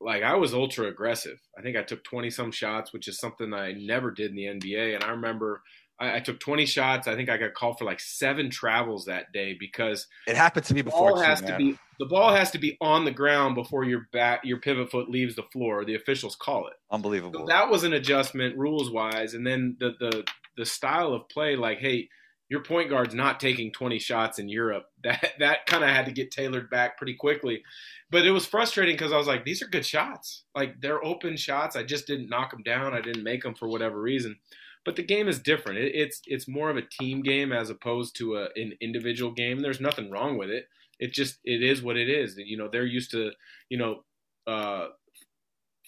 like 0.00 0.22
I 0.22 0.34
was 0.34 0.54
ultra 0.54 0.86
aggressive. 0.86 1.38
I 1.58 1.62
think 1.62 1.76
I 1.76 1.82
took 1.82 2.04
twenty 2.04 2.30
some 2.30 2.52
shots, 2.52 2.92
which 2.92 3.08
is 3.08 3.18
something 3.18 3.54
I 3.54 3.72
never 3.72 4.10
did 4.10 4.30
in 4.30 4.36
the 4.36 4.44
NBA. 4.44 4.94
And 4.94 5.04
I 5.04 5.10
remember 5.10 5.62
I, 6.00 6.16
I 6.16 6.20
took 6.20 6.40
twenty 6.40 6.66
shots. 6.66 7.06
I 7.06 7.14
think 7.14 7.28
I 7.28 7.36
got 7.36 7.54
called 7.54 7.78
for 7.78 7.84
like 7.84 8.00
seven 8.00 8.50
travels 8.50 9.04
that 9.06 9.32
day 9.32 9.56
because 9.58 10.06
It 10.26 10.36
happened 10.36 10.66
to 10.66 10.74
me 10.74 10.80
the 10.80 10.84
before. 10.90 11.10
ball 11.12 11.20
has 11.20 11.40
to 11.42 11.56
be 11.56 11.78
the 12.00 12.06
ball 12.06 12.34
has 12.34 12.50
to 12.52 12.58
be 12.58 12.76
on 12.80 13.04
the 13.04 13.10
ground 13.12 13.54
before 13.54 13.84
your 13.84 14.08
back 14.12 14.40
your 14.44 14.58
pivot 14.58 14.90
foot 14.90 15.08
leaves 15.08 15.36
the 15.36 15.44
floor. 15.52 15.84
The 15.84 15.94
officials 15.94 16.34
call 16.36 16.66
it. 16.66 16.74
unbelievable. 16.90 17.40
So 17.40 17.46
that 17.46 17.70
was 17.70 17.84
an 17.84 17.92
adjustment 17.92 18.56
rules 18.58 18.90
wise, 18.90 19.34
and 19.34 19.46
then 19.46 19.76
the 19.78 19.92
the 20.00 20.24
the 20.56 20.64
style 20.66 21.12
of 21.12 21.28
play, 21.28 21.56
like, 21.56 21.78
hey, 21.78 22.08
your 22.48 22.62
point 22.62 22.88
guard's 22.90 23.14
not 23.14 23.40
taking 23.40 23.72
20 23.72 23.98
shots 23.98 24.38
in 24.38 24.48
Europe. 24.48 24.86
That 25.04 25.32
that 25.38 25.66
kind 25.66 25.84
of 25.84 25.90
had 25.90 26.06
to 26.06 26.12
get 26.12 26.30
tailored 26.30 26.70
back 26.70 26.96
pretty 26.96 27.14
quickly. 27.14 27.62
But 28.10 28.24
it 28.24 28.30
was 28.30 28.46
frustrating 28.46 28.94
because 28.94 29.12
I 29.12 29.16
was 29.18 29.26
like, 29.26 29.44
these 29.44 29.60
are 29.62 29.66
good 29.66 29.84
shots. 29.84 30.44
Like 30.54 30.80
they're 30.80 31.04
open 31.04 31.36
shots. 31.36 31.76
I 31.76 31.82
just 31.82 32.06
didn't 32.06 32.30
knock 32.30 32.50
them 32.52 32.62
down. 32.62 32.94
I 32.94 33.00
didn't 33.02 33.22
make 33.24 33.42
them 33.42 33.54
for 33.54 33.68
whatever 33.68 34.00
reason. 34.00 34.36
But 34.84 34.96
the 34.96 35.02
game 35.02 35.28
is 35.28 35.38
different. 35.38 35.78
It, 35.78 35.94
it's 35.94 36.20
it's 36.26 36.46
more 36.48 36.70
of 36.70 36.76
a 36.76 36.82
team 36.82 37.22
game 37.22 37.52
as 37.52 37.70
opposed 37.70 38.16
to 38.16 38.36
a, 38.36 38.48
an 38.56 38.74
individual 38.80 39.32
game. 39.32 39.60
There's 39.60 39.80
nothing 39.80 40.10
wrong 40.10 40.36
with 40.36 40.50
it. 40.50 40.66
It 40.98 41.12
just 41.12 41.38
it 41.44 41.62
is 41.62 41.82
what 41.82 41.96
it 41.96 42.08
is. 42.08 42.36
You 42.36 42.56
know, 42.58 42.68
they're 42.68 42.84
used 42.84 43.10
to 43.12 43.30
you 43.70 43.78
know 43.78 44.04
uh, 44.46 44.88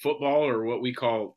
football 0.03 0.45
or 0.47 0.65
what 0.65 0.81
we 0.81 0.93
call 0.93 1.37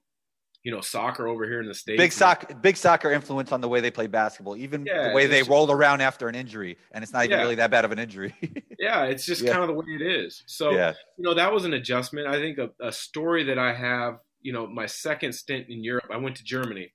you 0.64 0.72
know 0.74 0.82
soccer 0.82 1.28
over 1.28 1.46
here 1.46 1.62
in 1.62 1.68
the 1.68 1.74
states. 1.74 1.98
big 1.98 2.12
soccer, 2.12 2.54
big 2.56 2.76
soccer 2.76 3.12
influence 3.12 3.52
on 3.52 3.62
the 3.62 3.68
way 3.70 3.80
they 3.80 3.92
play 3.92 4.08
basketball, 4.08 4.58
even 4.58 4.86
Yeah, 4.86 5.10
the 5.10 5.16
way 5.16 5.26
they 5.26 5.40
just- 5.40 5.50
roll 5.50 5.72
around 5.72 6.02
after 6.02 6.28
an 6.28 6.36
injury, 6.36 6.78
and 6.92 7.04
it's 7.04 7.14
not 7.14 7.24
even 7.26 7.38
Yeah. 7.38 7.44
really 7.44 7.56
that 7.56 7.72
bad 7.72 7.86
of 7.86 7.92
an 7.92 8.00
injury. 8.00 8.34
Yeah, 8.80 9.04
it's 9.06 9.26
just 9.26 9.42
Yeah. 9.42 9.52
kind 9.52 9.62
of 9.62 9.68
the 9.68 9.74
way 9.74 9.86
it 9.90 10.02
is. 10.02 10.42
So 10.48 10.72
you 10.72 10.94
know 11.20 11.34
that 11.34 11.52
was 11.52 11.66
an 11.66 11.74
adjustment. 11.74 12.28
I 12.28 12.36
think 12.40 12.58
a, 12.58 12.70
a 12.82 12.92
story 12.94 13.44
that 13.46 13.58
I 13.60 13.74
have. 13.74 14.20
You 14.42 14.54
know, 14.54 14.66
my 14.68 14.86
second 14.86 15.34
stint 15.34 15.68
in 15.68 15.84
Europe, 15.84 16.06
I 16.10 16.16
went 16.16 16.38
to 16.38 16.46
Germany, 16.46 16.94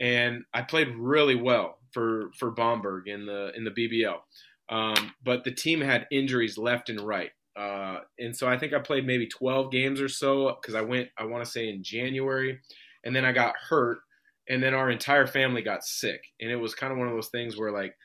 and 0.00 0.44
I 0.54 0.62
played 0.62 0.88
really 0.96 1.34
well 1.36 1.78
for 1.92 2.30
for 2.38 2.50
Bamberg 2.50 3.08
in 3.08 3.26
the 3.26 3.52
in 3.56 3.64
the 3.64 3.70
BBL. 3.70 4.20
Um, 4.68 5.14
but 5.22 5.44
the 5.44 5.52
team 5.52 5.80
had 5.80 6.06
injuries 6.10 6.58
left 6.58 6.88
and 6.90 7.00
right. 7.00 7.30
Uh, 7.54 8.00
and 8.18 8.36
so 8.36 8.48
I 8.48 8.58
think 8.58 8.72
I 8.74 8.80
played 8.80 9.06
maybe 9.06 9.26
12 9.26 9.70
games 9.70 10.00
or 10.00 10.08
so 10.08 10.54
because 10.60 10.74
I 10.74 10.82
went, 10.82 11.08
I 11.16 11.24
want 11.24 11.44
to 11.44 11.50
say 11.50 11.68
in 11.70 11.82
January, 11.82 12.60
and 13.04 13.16
then 13.16 13.24
I 13.24 13.32
got 13.32 13.56
hurt, 13.56 14.00
and 14.48 14.62
then 14.62 14.74
our 14.74 14.90
entire 14.90 15.26
family 15.26 15.62
got 15.62 15.84
sick. 15.84 16.22
And 16.40 16.50
it 16.50 16.56
was 16.56 16.74
kind 16.74 16.92
of 16.92 16.98
one 16.98 17.08
of 17.08 17.14
those 17.14 17.28
things 17.30 17.56
where, 17.56 17.72
like, 17.72 17.96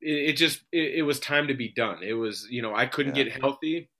it, 0.00 0.30
it 0.30 0.32
just, 0.36 0.62
it, 0.72 0.96
it 0.96 1.02
was 1.02 1.20
time 1.20 1.48
to 1.48 1.54
be 1.54 1.68
done. 1.72 2.02
It 2.02 2.14
was, 2.14 2.46
you 2.50 2.62
know, 2.62 2.74
I 2.74 2.86
couldn't 2.86 3.12
Yeah. 3.12 3.14
get 3.14 3.32
healthy, 3.40 3.90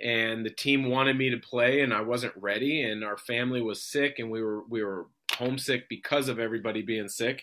and 0.00 0.44
the 0.46 0.50
team 0.50 0.86
wanted 0.90 1.16
me 1.18 1.30
to 1.30 1.38
play, 1.38 1.82
and 1.82 1.94
I 1.94 2.02
wasn't 2.02 2.34
ready, 2.36 2.82
and 2.82 3.04
our 3.04 3.18
family 3.18 3.62
was 3.62 3.82
sick, 3.84 4.18
and 4.18 4.30
we 4.30 4.42
were, 4.42 4.64
we 4.68 4.82
were 4.84 5.08
homesick 5.42 5.88
because 5.88 6.28
of 6.28 6.38
everybody 6.38 6.82
being 6.82 7.08
sick. 7.08 7.42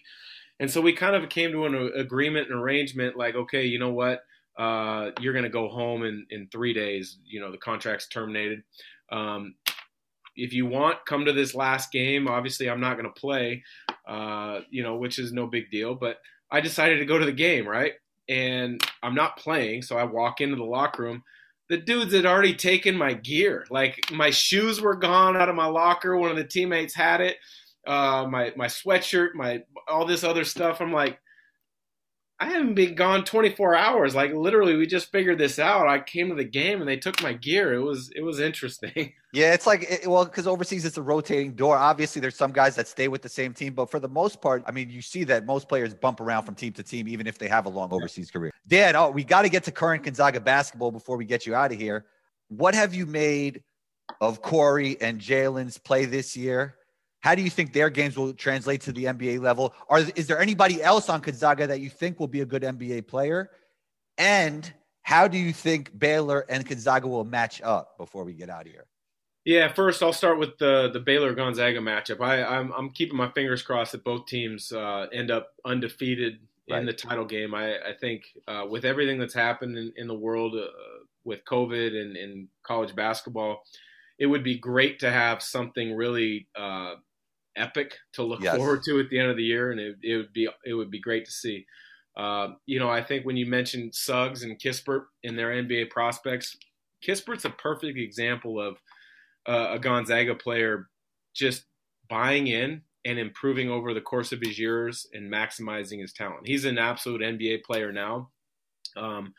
And 0.60 0.70
so 0.70 0.82
we 0.82 0.94
kind 0.94 1.16
of 1.16 1.30
came 1.30 1.52
to 1.52 1.66
an 1.66 1.92
agreement 1.96 2.50
and 2.50 2.60
arrangement 2.60 3.18
like, 3.18 3.36
okay, 3.36 3.66
you 3.66 3.80
know 3.80 3.92
what? 3.92 4.22
Uh, 4.58 5.12
you're 5.22 5.34
going 5.34 5.44
to 5.44 5.50
go 5.50 5.70
home 5.70 6.04
in, 6.04 6.26
in 6.32 6.50
three 6.52 6.74
days. 6.74 7.18
You 7.26 7.40
know, 7.40 7.52
the 7.52 7.58
contract's 7.58 8.08
terminated. 8.08 8.64
Um, 9.12 9.56
if 10.36 10.54
you 10.54 10.66
want, 10.66 11.06
come 11.06 11.26
to 11.26 11.34
this 11.34 11.56
last 11.56 11.92
game. 11.92 12.28
Obviously, 12.28 12.70
I'm 12.70 12.82
not 12.82 12.98
going 12.98 13.12
to 13.12 13.20
play, 13.20 13.64
uh, 14.08 14.60
you 14.70 14.84
know, 14.84 14.98
which 14.98 15.18
is 15.18 15.32
no 15.32 15.48
big 15.48 15.72
deal. 15.72 15.96
But 15.96 16.18
I 16.52 16.60
decided 16.62 17.00
to 17.00 17.06
go 17.06 17.18
to 17.18 17.26
the 17.26 17.32
game, 17.32 17.68
right? 17.68 17.94
And 18.28 18.82
I'm 19.02 19.16
not 19.16 19.38
playing. 19.38 19.84
So 19.84 19.98
I 19.98 20.04
walk 20.04 20.42
into 20.42 20.58
the 20.58 20.64
locker 20.64 21.04
room. 21.04 21.24
The 21.70 21.78
dudes 21.78 22.14
had 22.14 22.26
already 22.26 22.56
taken 22.56 22.96
my 22.98 23.14
gear. 23.14 23.66
Like 23.70 24.12
my 24.12 24.30
shoes 24.30 24.82
were 24.82 24.96
gone 24.96 25.38
out 25.38 25.50
of 25.50 25.56
my 25.56 25.68
locker. 25.68 26.18
One 26.18 26.32
of 26.32 26.38
the 26.38 26.44
teammates 26.44 26.96
had 26.96 27.22
it 27.22 27.38
uh, 27.88 28.28
my 28.30 28.54
my 28.56 28.68
sweatshirt, 28.68 29.34
my 29.34 29.64
all 29.88 30.06
this 30.06 30.24
other 30.24 30.44
stuff. 30.44 30.82
I'm 30.82 30.94
like, 30.94 31.20
I 32.42 32.46
haven't 32.46 32.76
been 32.76 32.96
gone 32.96 33.26
24 33.26 33.76
hours. 33.76 34.16
Like 34.16 34.34
literally, 34.34 34.78
we 34.78 34.88
just 34.88 35.12
figured 35.12 35.38
this 35.38 35.60
out. 35.60 35.88
I 35.88 36.00
came 36.00 36.30
to 36.30 36.36
the 36.36 36.46
game 36.46 36.80
and 36.80 36.88
they 36.88 36.96
took 36.96 37.22
my 37.22 37.34
gear. 37.34 37.74
It 37.74 37.82
was 37.82 38.12
it 38.16 38.22
was 38.22 38.40
interesting. 38.40 39.14
yeah. 39.34 39.54
It's 39.54 39.68
like 39.68 39.84
it, 39.84 40.08
well, 40.08 40.24
because 40.24 40.48
overseas 40.48 40.86
it's 40.86 40.98
a 40.98 41.02
rotating 41.02 41.54
door. 41.54 41.76
Obviously, 41.76 42.22
there's 42.22 42.38
some 42.38 42.54
guys 42.54 42.76
that 42.78 42.88
stay 42.88 43.10
with 43.10 43.22
the 43.22 43.30
same 43.30 43.54
team, 43.54 43.74
but 43.74 43.92
for 43.92 44.00
the 44.00 44.08
most 44.08 44.42
part, 44.42 44.64
I 44.66 44.72
mean, 44.72 44.90
you 44.90 45.02
see 45.02 45.26
that 45.26 45.46
most 45.46 45.68
players 45.68 45.94
bump 45.94 46.22
around 46.22 46.46
from 46.46 46.56
team 46.56 46.72
to 46.74 46.84
team, 46.84 47.10
even 47.10 47.28
if 47.28 47.38
they 47.38 47.50
have 47.50 47.66
a 47.66 47.70
long 47.70 47.92
overseas 47.92 48.32
career. 48.32 48.52
Dan, 48.68 48.96
oh, 48.96 49.10
we 49.10 49.26
got 49.26 49.42
to 49.42 49.50
get 49.50 49.66
to 49.66 49.72
current 49.72 50.04
Gonzaga 50.04 50.40
basketball 50.40 50.92
before 50.92 51.18
we 51.18 51.26
get 51.26 51.46
you 51.46 51.56
out 51.56 51.74
of 51.74 51.78
here. 51.78 52.06
What 52.48 52.74
have 52.74 52.94
you 52.94 53.06
made 53.06 53.64
of 54.22 54.42
Corey 54.42 55.00
and 55.02 55.20
Jalen's 55.20 55.78
play 55.78 56.06
this 56.06 56.38
year? 56.38 56.76
How 57.22 57.36
do 57.36 57.42
you 57.42 57.50
think 57.50 57.74
their 57.74 57.90
games 57.90 58.18
will 58.18 58.34
translate 58.34 58.82
to 58.82 58.92
the 58.92 59.06
NBA 59.06 59.40
level? 59.42 59.74
Are 59.90 60.00
is 60.00 60.28
there 60.28 60.40
anybody 60.40 60.82
else 60.82 61.10
on 61.10 61.20
Gonzaga 61.20 61.68
that 61.68 61.82
you 61.82 61.90
think 61.90 62.20
will 62.20 62.28
be 62.28 62.42
a 62.42 62.46
good 62.46 62.64
NBA 62.64 63.08
player? 63.08 63.52
And 64.18 64.72
how 65.02 65.28
do 65.28 65.38
you 65.38 65.52
think 65.52 65.98
Baylor 65.98 66.46
and 66.50 66.66
Gonzaga 66.66 67.08
will 67.08 67.26
match 67.26 67.62
up 67.62 67.98
before 67.98 68.24
we 68.24 68.34
get 68.34 68.50
out 68.50 68.66
of 68.66 68.72
here? 68.72 68.86
Yeah, 69.46 69.72
first 69.74 70.04
I'll 70.04 70.14
start 70.14 70.38
with 70.38 70.58
the 70.60 70.90
the 70.94 71.00
Baylor 71.00 71.34
Gonzaga 71.34 71.80
matchup. 71.80 72.22
I, 72.22 72.44
I'm 72.44 72.72
I'm 72.74 72.90
keeping 72.92 73.18
my 73.18 73.32
fingers 73.32 73.62
crossed 73.62 73.94
that 73.94 74.04
both 74.04 74.26
teams 74.28 74.72
uh, 74.72 75.08
end 75.12 75.32
up 75.32 75.54
undefeated 75.66 76.40
in 76.68 76.86
the 76.86 76.94
title 76.94 77.26
game. 77.26 77.54
I, 77.54 77.78
I 77.78 77.94
think 78.00 78.26
uh, 78.48 78.66
with 78.70 78.86
everything 78.86 79.18
that's 79.18 79.34
happened 79.34 79.78
in, 79.78 79.92
in 79.96 80.08
the 80.08 80.14
world 80.14 80.56
uh, 80.56 80.68
with 81.24 81.44
COVID 81.46 82.00
and, 82.00 82.16
and 82.16 82.48
college 82.64 82.96
basketball, 82.96 83.64
it 84.20 84.28
would 84.28 84.44
be 84.44 84.58
great 84.58 85.00
to 85.00 85.12
have 85.12 85.42
something 85.42 85.96
really 85.96 86.48
uh, 86.56 86.96
epic 87.60 87.98
to 88.14 88.24
look 88.24 88.42
Yes. 88.42 88.56
forward 88.56 88.82
to 88.86 89.00
at 89.00 89.10
the 89.10 89.20
end 89.20 89.30
of 89.32 89.38
the 89.38 89.44
year, 89.44 89.72
and 89.72 89.80
it, 89.80 89.98
it 90.04 90.18
would 90.18 90.34
be 90.34 90.50
it 90.66 90.74
would 90.74 90.92
be 90.92 91.00
great 91.02 91.26
to 91.26 91.32
see. 91.32 91.66
Uh, 92.18 92.50
you 92.66 92.80
know, 92.80 92.90
I 92.90 93.04
think 93.04 93.26
when 93.26 93.38
you 93.38 93.46
mentioned 93.46 93.96
Suggs 93.96 94.44
and 94.44 94.60
Kispert 94.60 95.06
in 95.24 95.36
their 95.36 95.52
NBA 95.52 95.90
prospects, 95.92 96.58
Kispert's 97.06 97.46
a 97.46 97.50
perfect 97.52 97.98
example 97.98 98.60
of 98.62 98.78
uh, 99.48 99.70
a 99.72 99.80
Gonzaga 99.80 100.36
player 100.36 100.90
just 101.34 101.66
buying 102.10 102.48
in 102.48 102.84
and 103.06 103.20
improving 103.20 103.70
over 103.70 103.94
the 103.94 104.02
course 104.02 104.32
of 104.34 104.42
his 104.42 104.60
years 104.60 105.08
and 105.14 105.32
maximizing 105.32 106.02
his 106.02 106.14
talent. 106.14 106.48
He's 106.48 106.66
an 106.66 106.78
absolute 106.78 107.22
NBA 107.22 107.64
player 107.64 107.92
now. 107.94 108.32
Um, 108.98 109.34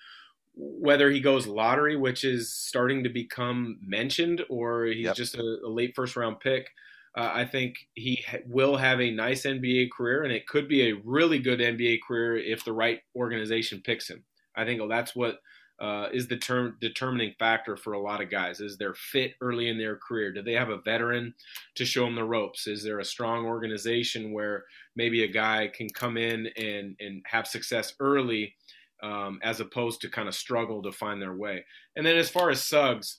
whether 0.55 1.11
he 1.11 1.21
goes 1.21 1.47
lottery, 1.47 1.97
which 1.97 2.25
is 2.25 2.53
starting 2.53 3.05
to 3.05 3.11
become 3.11 3.79
mentioned, 3.83 4.45
or 4.51 4.87
he's 4.87 5.07
Yep. 5.07 5.17
just 5.17 5.35
a, 5.37 5.59
a 5.65 5.69
late 5.69 5.95
first 5.95 6.17
round 6.17 6.41
pick. 6.41 6.71
Uh, 7.17 7.31
I 7.35 7.45
think 7.45 7.77
he 7.95 8.23
ha- 8.29 8.39
will 8.47 8.77
have 8.77 9.01
a 9.01 9.11
nice 9.11 9.43
NBA 9.43 9.91
career, 9.91 10.23
and 10.23 10.33
it 10.33 10.47
could 10.47 10.69
be 10.69 10.89
a 10.89 11.01
really 11.05 11.39
good 11.39 11.61
NBA 11.61 11.99
career 12.07 12.37
if 12.37 12.65
the 12.65 12.73
right 12.73 13.01
organization 13.17 13.83
picks 13.85 14.09
him. 14.09 14.25
I 14.57 14.65
think 14.65 14.81
that's 14.89 15.17
what 15.17 15.41
uh, 15.81 16.09
is 16.13 16.29
the 16.29 16.37
term 16.37 16.77
determining 16.81 17.33
factor 17.39 17.75
for 17.77 17.95
a 17.95 18.01
lot 18.01 18.21
of 18.21 18.31
guys 18.31 18.61
is 18.61 18.77
their 18.77 18.93
fit 18.93 19.33
early 19.41 19.69
in 19.69 19.79
their 19.79 19.97
career. 19.97 20.31
Do 20.31 20.43
they 20.43 20.53
have 20.53 20.69
a 20.69 20.81
veteran 20.83 21.35
to 21.77 21.87
show 21.87 22.05
them 22.05 22.17
the 22.17 22.25
ropes? 22.25 22.67
Is 22.67 22.85
there 22.85 22.99
a 22.99 23.05
strong 23.05 23.47
organization 23.47 24.33
where 24.33 24.65
maybe 24.95 25.25
a 25.25 25.29
guy 25.29 25.71
can 25.75 25.89
come 25.89 26.19
in 26.19 26.49
and 26.59 26.97
and 27.01 27.23
have 27.25 27.47
success 27.47 27.95
early, 27.99 28.55
um, 29.03 29.41
as 29.43 29.61
opposed 29.61 30.03
to 30.03 30.11
kind 30.11 30.29
of 30.29 30.35
struggle 30.35 30.83
to 30.83 30.93
find 30.93 31.21
their 31.21 31.35
way? 31.35 31.65
And 31.97 32.05
then 32.05 32.17
as 32.17 32.29
far 32.29 32.51
as 32.51 32.63
Suggs, 32.63 33.19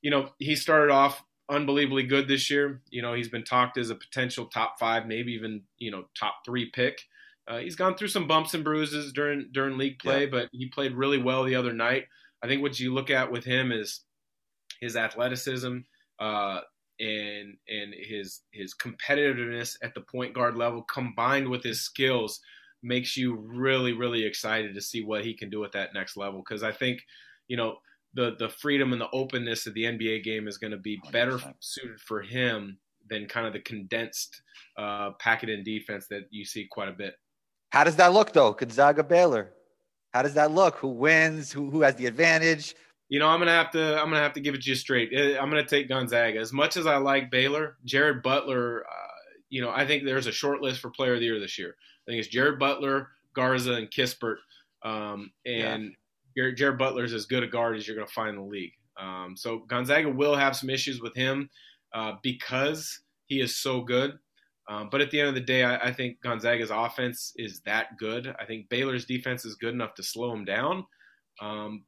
you 0.00 0.10
know, 0.12 0.30
he 0.38 0.54
started 0.54 0.92
off 0.92 1.24
unbelievably 1.48 2.04
good 2.04 2.28
this 2.28 2.50
year. 2.50 2.82
You 2.90 3.02
know, 3.02 3.14
he's 3.14 3.28
been 3.28 3.44
talked 3.44 3.78
as 3.78 3.90
a 3.90 3.94
potential 3.94 4.46
top 4.46 4.78
five, 4.78 5.06
maybe 5.06 5.32
even 5.32 5.62
you 5.78 5.90
know 5.90 6.04
top 6.18 6.36
three 6.44 6.70
pick. 6.70 7.00
Uh, 7.48 7.58
he's 7.58 7.76
gone 7.76 7.96
through 7.96 8.08
some 8.08 8.26
bumps 8.26 8.54
and 8.54 8.64
bruises 8.64 9.12
during 9.12 9.48
during 9.52 9.78
league 9.78 9.98
play, 9.98 10.22
Yeah. 10.24 10.30
but 10.30 10.48
he 10.52 10.66
played 10.68 10.94
really 10.94 11.18
well 11.22 11.44
the 11.44 11.54
other 11.54 11.72
night. 11.72 12.06
I 12.42 12.48
think 12.48 12.62
what 12.62 12.78
you 12.80 12.92
look 12.92 13.10
at 13.10 13.30
with 13.30 13.44
him 13.44 13.72
is 13.72 14.00
his 14.80 14.96
athleticism 14.96 15.78
uh, 16.18 16.60
and 16.98 17.56
and 17.68 17.94
his 17.94 18.42
his 18.50 18.74
competitiveness 18.74 19.76
at 19.82 19.94
the 19.94 20.00
point 20.00 20.34
guard 20.34 20.56
level, 20.56 20.82
combined 20.82 21.48
with 21.48 21.62
his 21.62 21.80
skills, 21.82 22.40
makes 22.82 23.16
you 23.16 23.36
really 23.36 23.92
really 23.92 24.24
excited 24.24 24.74
to 24.74 24.80
see 24.80 25.02
what 25.04 25.24
he 25.24 25.34
can 25.34 25.48
do 25.50 25.64
at 25.64 25.72
that 25.72 25.94
next 25.94 26.16
level. 26.16 26.40
Because 26.46 26.62
I 26.62 26.72
think 26.72 27.02
you 27.48 27.56
know 27.56 27.78
the 28.16 28.34
the 28.38 28.48
freedom 28.48 28.92
and 28.92 29.00
the 29.00 29.10
openness 29.12 29.66
of 29.66 29.74
the 29.74 29.84
NBA 29.84 30.24
game 30.24 30.48
is 30.48 30.58
going 30.58 30.72
to 30.72 30.78
be 30.78 31.00
better 31.12 31.38
100%. 31.38 31.54
suited 31.60 32.00
for 32.00 32.22
him 32.22 32.78
than 33.08 33.26
kind 33.26 33.46
of 33.46 33.52
the 33.52 33.60
condensed 33.60 34.42
uh, 34.76 35.10
packet 35.20 35.48
in 35.48 35.62
defense 35.62 36.08
that 36.08 36.22
you 36.30 36.44
see 36.44 36.66
quite 36.68 36.88
a 36.88 36.92
bit. 36.92 37.14
How 37.70 37.84
does 37.84 37.96
that 37.96 38.12
look 38.12 38.32
though? 38.32 38.52
Gonzaga 38.52 39.04
Baylor. 39.04 39.52
How 40.12 40.22
does 40.22 40.34
that 40.34 40.50
look? 40.50 40.76
Who 40.76 40.88
wins? 40.88 41.52
Who 41.52 41.70
who 41.70 41.82
has 41.82 41.94
the 41.96 42.06
advantage? 42.06 42.74
You 43.08 43.20
know, 43.20 43.28
I'm 43.28 43.38
gonna 43.38 43.52
have 43.52 43.70
to. 43.72 44.00
I'm 44.00 44.08
gonna 44.08 44.22
have 44.22 44.32
to 44.32 44.40
give 44.40 44.54
it 44.54 44.62
to 44.62 44.70
you 44.70 44.76
straight. 44.76 45.10
Eh, 45.14 45.38
I'm 45.38 45.50
gonna 45.50 45.66
take 45.66 45.88
Gonzaga. 45.88 46.40
As 46.40 46.52
much 46.52 46.76
as 46.76 46.86
I 46.86 46.96
like 46.96 47.30
Baylor, 47.30 47.76
Jared 47.84 48.22
Butler. 48.22 48.84
Uh, 48.86 49.06
you 49.48 49.60
know, 49.60 49.70
I 49.70 49.86
think 49.86 50.04
there's 50.04 50.26
a 50.26 50.32
short 50.32 50.60
list 50.60 50.80
for 50.80 50.90
Player 50.90 51.14
of 51.14 51.20
the 51.20 51.26
Year 51.26 51.38
this 51.38 51.58
year. 51.58 51.76
I 51.78 52.10
think 52.10 52.18
it's 52.18 52.28
Jared 52.28 52.58
Butler, 52.58 53.08
Garza, 53.34 53.74
and 53.74 53.90
Kispert. 53.90 54.36
Um, 54.82 55.30
and 55.44 55.82
Jared, 55.82 55.92
Jared 56.36 56.78
Butler's 56.78 57.12
as 57.14 57.26
good 57.26 57.42
a 57.42 57.46
guard 57.46 57.76
as 57.76 57.86
you're 57.86 57.96
gonna 57.96 58.06
find 58.08 58.30
in 58.30 58.36
the 58.36 58.42
league. 58.42 58.72
Um, 58.98 59.34
so 59.36 59.58
Gonzaga 59.68 60.08
will 60.10 60.34
have 60.36 60.56
some 60.56 60.70
issues 60.70 61.00
with 61.00 61.14
him 61.14 61.48
uh, 61.94 62.12
because 62.22 63.00
he 63.26 63.40
is 63.40 63.56
so 63.56 63.80
good. 63.82 64.12
Um, 64.68 64.88
but 64.90 65.00
at 65.00 65.10
the 65.10 65.20
end 65.20 65.28
of 65.28 65.34
the 65.34 65.40
day, 65.40 65.62
I, 65.64 65.76
I 65.76 65.92
think 65.92 66.20
Gonzaga's 66.22 66.70
offense 66.72 67.32
is 67.36 67.60
that 67.66 67.96
good. 67.98 68.34
I 68.40 68.44
think 68.44 68.68
Baylor's 68.68 69.04
defense 69.04 69.44
is 69.44 69.54
good 69.54 69.74
enough 69.74 69.94
to 69.94 70.02
slow 70.02 70.32
him 70.32 70.44
down. 70.44 70.84
Um, 71.40 71.84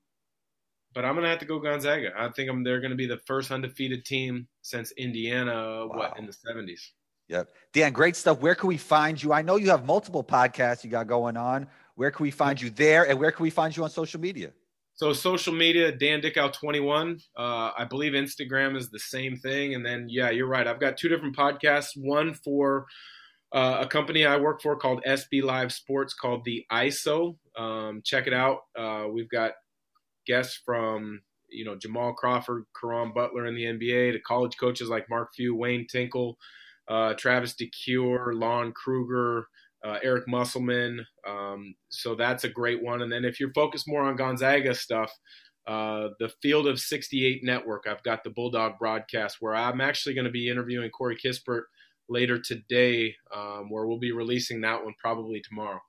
but 0.95 1.05
I'm 1.05 1.15
gonna 1.15 1.29
have 1.29 1.39
to 1.41 1.45
go 1.45 1.59
Gonzaga. 1.59 2.13
I 2.17 2.29
think 2.31 2.49
I'm, 2.51 2.63
they're 2.65 2.81
gonna 2.81 2.95
be 2.95 3.07
the 3.07 3.21
first 3.27 3.51
undefeated 3.51 4.05
team 4.05 4.49
since 4.63 4.93
Indiana, 4.93 5.87
Wow. 5.87 5.97
what 5.97 6.19
in 6.19 6.27
the 6.27 6.33
70s. 6.33 6.81
Yep. 7.29 7.49
Dan, 7.75 7.93
great 7.93 8.17
stuff. 8.17 8.41
Where 8.41 8.55
can 8.55 8.69
we 8.69 8.79
find 8.79 9.23
you? 9.23 9.33
I 9.33 9.43
know 9.43 9.57
you 9.57 9.69
have 9.71 9.85
multiple 9.85 10.25
podcasts 10.25 10.83
you 10.83 10.91
got 10.91 11.07
going 11.07 11.37
on. 11.37 11.67
Where 11.99 12.13
can 12.13 12.23
we 12.23 12.31
find 12.31 12.63
you 12.63 12.71
there? 12.71 13.09
And 13.09 13.19
where 13.19 13.33
can 13.33 13.43
we 13.43 13.51
find 13.51 13.77
you 13.77 13.83
on 13.83 13.91
social 13.91 14.21
media? 14.21 14.53
So 14.95 15.13
social 15.13 15.53
media, 15.53 15.91
Dan 15.91 16.21
Dickau 16.21 16.47
21. 16.47 17.19
Uh, 17.37 17.73
I 17.77 17.85
believe 17.91 18.13
Instagram 18.13 18.77
is 18.77 18.89
the 18.89 19.01
same 19.01 19.37
thing. 19.37 19.75
And 19.75 19.85
then 19.85 20.07
yeah, 20.09 20.31
you're 20.31 20.47
right. 20.47 20.69
I've 20.69 20.79
got 20.79 20.97
two 20.97 21.09
different 21.09 21.37
podcasts. 21.37 21.97
One 21.97 22.35
for 22.35 22.87
uh, 23.53 23.79
a 23.81 23.87
company 23.89 24.25
I 24.25 24.37
work 24.37 24.63
for 24.63 24.77
called 24.77 25.03
SB 25.05 25.43
Live 25.43 25.73
Sports 25.73 26.15
called 26.15 26.45
the 26.45 26.65
ISO. 26.71 27.37
Um, 27.57 28.01
check 28.05 28.29
it 28.29 28.33
out. 28.33 28.59
Uh, 28.79 29.07
we've 29.13 29.29
got 29.29 29.55
guests 30.25 30.61
from 30.65 31.21
you 31.51 31.65
know 31.65 31.75
Jamal 31.75 32.13
Crawford, 32.13 32.63
Caron 32.81 33.11
Butler 33.13 33.47
in 33.47 33.57
the 33.57 33.65
NBA, 33.65 34.13
to 34.13 34.21
college 34.21 34.57
coaches 34.61 34.89
like 34.89 35.11
Mark 35.11 35.31
Few, 35.35 35.57
Wayne 35.57 35.89
Tinkle, 35.91 36.39
uh, 36.87 37.15
Travis 37.15 37.57
DeCuire, 37.57 38.39
Lon 38.39 38.71
Kruger, 38.71 39.49
uh, 39.85 39.99
Eric 40.03 40.27
Musselman. 40.29 41.05
Um, 41.27 41.75
so 41.89 42.15
that's 42.15 42.45
a 42.45 42.49
great 42.49 42.83
one. 42.83 43.03
And 43.03 43.13
then 43.13 43.25
if 43.25 43.39
you're 43.39 43.53
focused 43.53 43.89
more 43.89 44.03
on 44.03 44.17
Gonzaga 44.17 44.75
stuff, 44.75 45.13
uh, 45.67 46.09
the 46.19 46.31
Field 46.41 46.67
of 46.67 46.81
68 46.81 47.45
network, 47.45 47.85
I've 47.87 48.03
got 48.03 48.25
the 48.25 48.31
Bulldog 48.31 48.79
broadcast 48.79 49.37
where 49.41 49.55
I'm 49.55 49.81
actually 49.81 50.15
going 50.15 50.25
to 50.25 50.31
be 50.31 50.49
interviewing 50.49 50.91
Corey 50.91 51.17
Kispert 51.17 51.63
later 52.09 52.41
today, 52.41 53.15
um, 53.35 53.71
where 53.71 53.87
we'll 53.87 53.99
be 53.99 54.13
releasing 54.13 54.63
that 54.63 54.83
one 54.83 54.95
probably 54.99 55.41
tomorrow. 55.41 55.81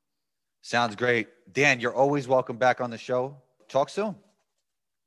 Sounds 0.61 0.95
great. 0.95 1.27
Dan, 1.53 1.79
you're 1.79 1.95
always 1.95 2.27
welcome 2.27 2.57
back 2.57 2.81
on 2.81 2.91
the 2.91 2.97
show. 2.97 3.37
Talk 3.69 3.89
soon. 3.89 4.15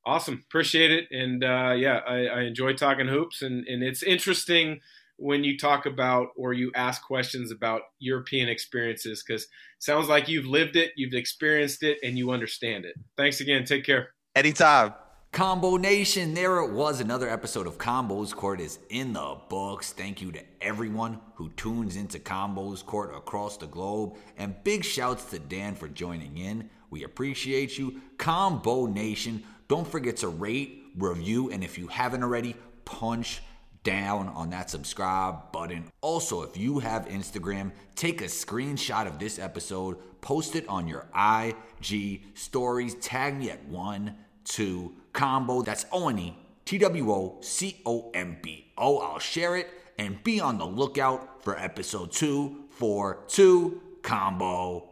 Awesome. 0.04 0.42
Appreciate 0.46 0.90
it. 0.90 1.06
And 1.10 1.44
uh, 1.44 1.74
yeah, 1.76 2.00
I, 2.08 2.26
I 2.26 2.40
enjoy 2.42 2.72
talking 2.72 3.06
hoops. 3.06 3.42
And, 3.42 3.66
and 3.68 3.82
it's 3.82 4.02
interesting 4.02 4.80
when 5.22 5.44
you 5.44 5.56
talk 5.56 5.86
about 5.86 6.28
or 6.36 6.52
you 6.52 6.72
ask 6.74 7.02
questions 7.02 7.52
about 7.52 7.82
European 8.00 8.48
experiences 8.48 9.22
because 9.24 9.46
sounds 9.78 10.08
like 10.08 10.28
you've 10.28 10.46
lived 10.46 10.74
it, 10.74 10.90
you've 10.96 11.14
experienced 11.14 11.84
it, 11.84 11.98
and 12.02 12.18
you 12.18 12.32
understand 12.32 12.84
it. 12.84 12.96
Thanks 13.16 13.40
again. 13.40 13.64
Take 13.64 13.84
care. 13.84 14.08
Anytime. 14.34 14.94
Combo 15.30 15.78
Nation, 15.78 16.34
there 16.34 16.58
it 16.58 16.72
was. 16.72 17.00
Another 17.00 17.30
episode 17.30 17.66
of 17.66 17.78
Combos 17.78 18.34
Court 18.34 18.60
is 18.60 18.80
in 18.90 19.14
the 19.14 19.38
books. 19.48 19.92
Thank 19.92 20.20
you 20.20 20.30
to 20.32 20.42
everyone 20.60 21.20
who 21.36 21.48
tunes 21.50 21.96
into 21.96 22.18
Combos 22.18 22.84
Court 22.84 23.16
across 23.16 23.56
the 23.56 23.66
globe. 23.66 24.16
And 24.36 24.62
big 24.62 24.84
shouts 24.84 25.24
to 25.26 25.38
Dan 25.38 25.74
for 25.74 25.88
joining 25.88 26.36
in. 26.36 26.68
We 26.90 27.04
appreciate 27.04 27.78
you. 27.78 28.02
Combo 28.18 28.84
Nation, 28.84 29.42
don't 29.68 29.88
forget 29.88 30.18
to 30.18 30.28
rate, 30.28 30.82
review, 30.98 31.50
and 31.50 31.64
if 31.64 31.78
you 31.78 31.86
haven't 31.86 32.22
already, 32.22 32.54
punch 32.84 33.40
down 33.84 34.28
on 34.28 34.50
that 34.50 34.70
subscribe 34.70 35.52
button. 35.52 35.84
Also, 36.00 36.42
if 36.42 36.56
you 36.56 36.78
have 36.78 37.06
Instagram, 37.06 37.72
take 37.94 38.20
a 38.20 38.26
screenshot 38.26 39.06
of 39.06 39.18
this 39.18 39.38
episode, 39.38 39.96
post 40.20 40.54
it 40.56 40.66
on 40.68 40.86
your 40.86 41.06
IG 41.14 42.22
stories, 42.34 42.94
tag 42.96 43.38
me 43.38 43.50
at 43.50 43.64
one, 43.66 44.14
two, 44.44 44.92
combo. 45.12 45.62
That's 45.62 45.86
O 45.92 46.08
N 46.08 46.18
E 46.18 46.36
T 46.64 46.78
W 46.78 47.10
O 47.10 47.38
C 47.40 47.80
O 47.84 48.10
M 48.14 48.36
B 48.42 48.72
O. 48.78 48.98
I'll 48.98 49.18
share 49.18 49.56
it 49.56 49.68
and 49.98 50.22
be 50.22 50.40
on 50.40 50.58
the 50.58 50.66
lookout 50.66 51.42
for 51.42 51.58
episode 51.58 52.12
two, 52.12 52.64
four, 52.70 53.18
two, 53.28 53.80
combo 54.02 54.88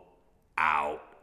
out. 0.58 1.02